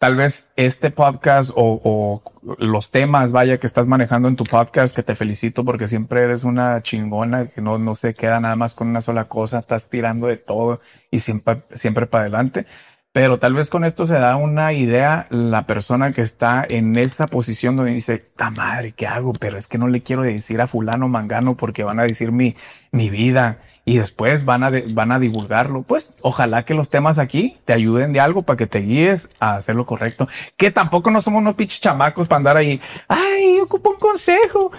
tal 0.03 0.17
vez 0.17 0.49
este 0.57 0.91
podcast 0.91 1.53
o, 1.55 2.25
los 2.59 2.91
temas, 2.91 3.31
vaya, 3.31 3.61
que 3.61 3.69
estás 3.69 3.87
manejando 3.87 4.27
en 4.27 4.35
tu 4.35 4.43
podcast, 4.43 4.97
que 4.97 5.05
te 5.05 5.15
felicito 5.15 5.65
porque 5.65 5.87
siempre 5.87 6.23
eres 6.23 6.43
una 6.43 6.83
chingona, 6.83 7.47
que 7.47 7.61
no, 7.61 7.79
no 7.79 7.95
se 7.95 8.13
queda 8.13 8.41
nada 8.41 8.57
más 8.57 8.75
con 8.75 8.89
una 8.89 9.01
sola 9.01 9.27
cosa, 9.27 9.61
estás 9.61 9.89
tirando 9.89 10.27
de 10.27 10.39
todo 10.39 10.81
y 11.13 11.21
siempre, 11.21 11.63
siempre 11.75 12.07
para 12.09 12.23
adelante. 12.23 12.67
Pero 13.13 13.39
tal 13.39 13.53
vez 13.53 13.69
con 13.69 13.85
esto 13.85 14.07
se 14.07 14.15
da 14.15 14.37
una 14.37 14.73
idea 14.73 15.27
la 15.29 15.67
persona 15.67 16.13
que 16.13 16.23
está 16.23 16.65
en 16.67 16.97
esa 16.97 17.27
posición 17.27 17.77
donde 17.77 17.93
dice, 17.93 18.19
ta 18.19 18.49
madre, 18.51 18.93
¿qué 18.93 19.07
hago? 19.07 19.35
Pero 19.35 19.59
es 19.59 19.69
que 19.69 19.77
no 19.77 19.87
le 19.87 20.03
quiero 20.03 20.23
decir 20.23 20.63
a 20.63 20.67
fulano 20.67 21.09
mangano 21.09 21.55
porque 21.55 21.85
van 21.85 22.01
a 22.01 22.05
decir 22.05 22.33
mi, 22.33 22.57
mi 22.91 23.11
vida 23.11 23.59
y 23.85 23.99
después 23.99 24.47
van 24.47 24.65
a, 24.65 24.71
van 24.93 25.13
a 25.13 25.19
divulgarlo. 25.19 25.83
Pues 25.83 26.15
ojalá 26.23 26.65
que 26.65 26.73
los 26.73 26.89
temas 26.89 27.19
aquí 27.19 27.59
te 27.67 27.75
ayuden 27.75 28.15
de 28.15 28.21
algo 28.21 28.43
para 28.43 28.57
que 28.57 28.67
te 28.67 28.79
guíes 28.79 29.29
a 29.41 29.57
hacer 29.57 29.75
lo 29.75 29.85
correcto. 29.85 30.27
Que 30.57 30.71
tampoco 30.71 31.11
no 31.11 31.21
somos 31.21 31.41
unos 31.41 31.55
pinches 31.55 31.83
chamacos 31.83 32.29
para 32.29 32.39
andar 32.39 32.57
ahí. 32.57 32.81
Ay, 33.09 33.61
ocupo 33.61 33.91
un 33.91 33.97
consejo. 33.97 34.73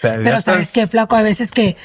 Pero 0.00 0.40
sabes 0.40 0.72
qué, 0.72 0.86
flaco, 0.86 1.16
a 1.16 1.22
veces 1.22 1.50
que 1.50 1.76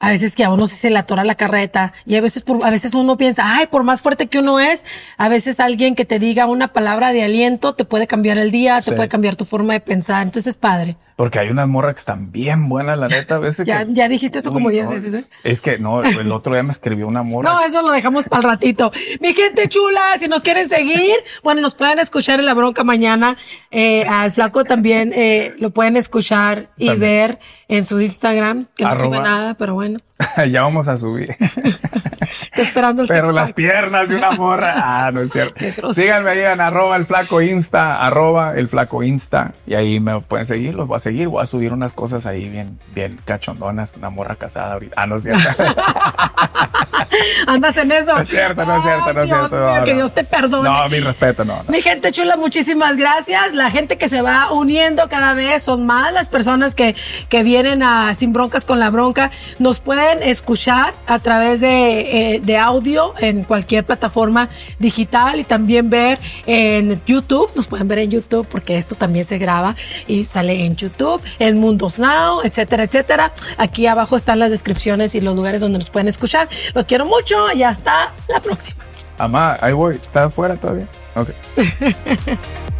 a 0.00 0.08
veces 0.08 0.34
que 0.34 0.42
a 0.42 0.50
uno 0.50 0.66
se 0.66 0.90
le 0.90 0.98
atora 0.98 1.24
la 1.24 1.34
carreta 1.34 1.92
y 2.06 2.16
a 2.16 2.22
veces, 2.22 2.42
por, 2.42 2.66
a 2.66 2.70
veces 2.70 2.94
uno 2.94 3.18
piensa, 3.18 3.42
ay, 3.44 3.66
por 3.66 3.84
más 3.84 4.00
fuerte 4.00 4.26
que 4.26 4.38
uno 4.38 4.58
es, 4.58 4.84
a 5.18 5.28
veces 5.28 5.60
alguien 5.60 5.94
que 5.94 6.06
te 6.06 6.18
diga 6.18 6.46
una 6.46 6.72
palabra 6.72 7.12
de 7.12 7.22
aliento 7.22 7.74
te 7.74 7.84
puede 7.84 8.06
cambiar 8.06 8.38
el 8.38 8.50
día, 8.50 8.80
te 8.80 8.92
puede 8.92 9.08
cambiar 9.08 9.36
tu 9.36 9.44
forma 9.44 9.74
de 9.74 9.80
pensar. 9.80 10.22
Entonces 10.22 10.48
es 10.48 10.56
padre. 10.56 10.96
Porque 11.20 11.38
hay 11.38 11.50
unas 11.50 11.68
morras 11.68 11.92
que 11.92 11.98
están 11.98 12.32
bien 12.32 12.70
buenas, 12.70 12.96
la 12.96 13.06
neta. 13.06 13.34
A 13.34 13.38
veces 13.40 13.66
ya, 13.66 13.84
ya 13.86 14.08
dijiste 14.08 14.38
eso 14.38 14.54
como 14.54 14.70
10 14.70 14.88
veces. 14.88 15.12
¿eh? 15.12 15.24
Es 15.44 15.60
que 15.60 15.78
no, 15.78 16.02
el 16.02 16.32
otro 16.32 16.54
día 16.54 16.62
me 16.62 16.70
escribió 16.70 17.06
una 17.06 17.22
morra. 17.22 17.52
No, 17.52 17.60
eso 17.60 17.82
lo 17.82 17.90
dejamos 17.90 18.26
para 18.26 18.38
el 18.38 18.48
ratito. 18.48 18.90
Mi 19.20 19.34
gente 19.34 19.68
chula, 19.68 20.16
si 20.16 20.28
nos 20.28 20.40
quieren 20.40 20.66
seguir, 20.66 21.14
bueno, 21.42 21.60
nos 21.60 21.74
pueden 21.74 21.98
escuchar 21.98 22.40
en 22.40 22.46
la 22.46 22.54
bronca 22.54 22.84
mañana. 22.84 23.36
Eh, 23.70 24.02
al 24.08 24.32
flaco 24.32 24.64
también 24.64 25.12
eh, 25.14 25.54
lo 25.58 25.68
pueden 25.68 25.98
escuchar 25.98 26.70
y 26.78 26.88
ver 26.94 27.38
en 27.68 27.84
su 27.84 28.00
Instagram, 28.00 28.68
que 28.74 28.84
no 28.84 28.94
sube 28.94 29.20
nada, 29.20 29.52
pero 29.58 29.74
bueno. 29.74 29.98
ya 30.50 30.62
vamos 30.62 30.88
a 30.88 30.96
subir. 30.96 31.36
esperando 32.54 33.02
el 33.02 33.08
Pero 33.08 33.32
las 33.32 33.52
piernas 33.52 34.08
de 34.08 34.16
una 34.16 34.32
morra. 34.32 34.74
Ah, 34.90 35.10
no 35.12 35.20
es 35.20 35.30
cierto. 35.30 35.92
Síganme 35.94 36.30
ahí 36.30 36.40
en 36.40 36.60
arroba 36.60 36.96
el 36.96 37.06
flaco 37.06 37.40
insta, 37.40 38.00
arroba 38.00 38.56
el 38.56 38.68
flaco 38.68 39.02
insta. 39.02 39.52
Y 39.66 39.74
ahí 39.74 40.00
me 40.00 40.20
pueden 40.20 40.44
seguir, 40.46 40.74
los 40.74 40.86
voy 40.86 40.96
a 40.96 40.98
seguir. 40.98 41.28
Voy 41.28 41.42
a 41.42 41.46
subir 41.46 41.72
unas 41.72 41.92
cosas 41.92 42.26
ahí 42.26 42.48
bien, 42.48 42.78
bien 42.94 43.20
cachondonas. 43.24 43.94
Una 43.96 44.10
morra 44.10 44.36
casada 44.36 44.72
ahorita. 44.74 44.94
Ah, 44.96 45.06
no 45.06 45.16
es 45.16 45.24
cierto. 45.24 45.48
Andas 47.46 47.76
en 47.76 47.92
eso. 47.92 48.14
No 48.14 48.20
es 48.20 48.28
cierto, 48.28 48.64
no 48.64 48.76
es 48.76 48.82
cierto, 48.82 49.12
no 49.12 49.22
es 49.22 49.28
cierto. 49.28 49.84
que 49.84 49.94
Dios 49.94 50.12
te 50.12 50.24
perdone. 50.24 50.68
No, 50.68 50.88
mi 50.88 51.00
respeto, 51.00 51.44
no, 51.44 51.62
Mi 51.68 51.82
gente 51.82 52.12
chula, 52.12 52.36
muchísimas 52.36 52.96
gracias. 52.96 53.54
La 53.54 53.70
gente 53.70 53.98
que 53.98 54.08
se 54.08 54.22
va 54.22 54.52
uniendo 54.52 55.08
cada 55.08 55.34
vez 55.34 55.62
son 55.62 55.86
más 55.86 56.12
las 56.12 56.28
personas 56.28 56.74
que, 56.74 56.94
que 57.28 57.42
vienen 57.42 57.82
a 57.82 58.14
Sin 58.14 58.32
Broncas 58.32 58.64
con 58.64 58.80
la 58.80 58.90
Bronca. 58.90 59.30
Nos 59.58 59.80
pueden 59.80 60.22
escuchar 60.22 60.94
a 61.06 61.18
través 61.18 61.60
de, 61.60 62.19
eh, 62.20 62.40
de 62.42 62.58
audio 62.58 63.14
en 63.18 63.44
cualquier 63.44 63.84
plataforma 63.84 64.48
digital 64.78 65.40
y 65.40 65.44
también 65.44 65.88
ver 65.88 66.18
en 66.44 67.00
YouTube. 67.06 67.50
Nos 67.56 67.66
pueden 67.66 67.88
ver 67.88 68.00
en 68.00 68.10
YouTube 68.10 68.46
porque 68.46 68.76
esto 68.76 68.94
también 68.94 69.24
se 69.24 69.38
graba 69.38 69.74
y 70.06 70.24
sale 70.24 70.64
en 70.66 70.76
YouTube, 70.76 71.20
en 71.38 71.58
Mundos 71.58 71.98
Now, 71.98 72.42
etcétera, 72.44 72.84
etcétera. 72.84 73.32
Aquí 73.56 73.86
abajo 73.86 74.16
están 74.16 74.38
las 74.38 74.50
descripciones 74.50 75.14
y 75.14 75.20
los 75.20 75.34
lugares 75.34 75.62
donde 75.62 75.78
nos 75.78 75.88
pueden 75.88 76.08
escuchar. 76.08 76.48
Los 76.74 76.84
quiero 76.84 77.06
mucho 77.06 77.52
y 77.54 77.62
hasta 77.62 78.12
la 78.28 78.40
próxima. 78.40 78.84
Amá, 79.16 79.58
ahí 79.60 79.72
voy. 79.72 79.94
¿Está 79.96 80.24
afuera 80.24 80.56
todavía? 80.56 80.88
Ok. 81.14 81.30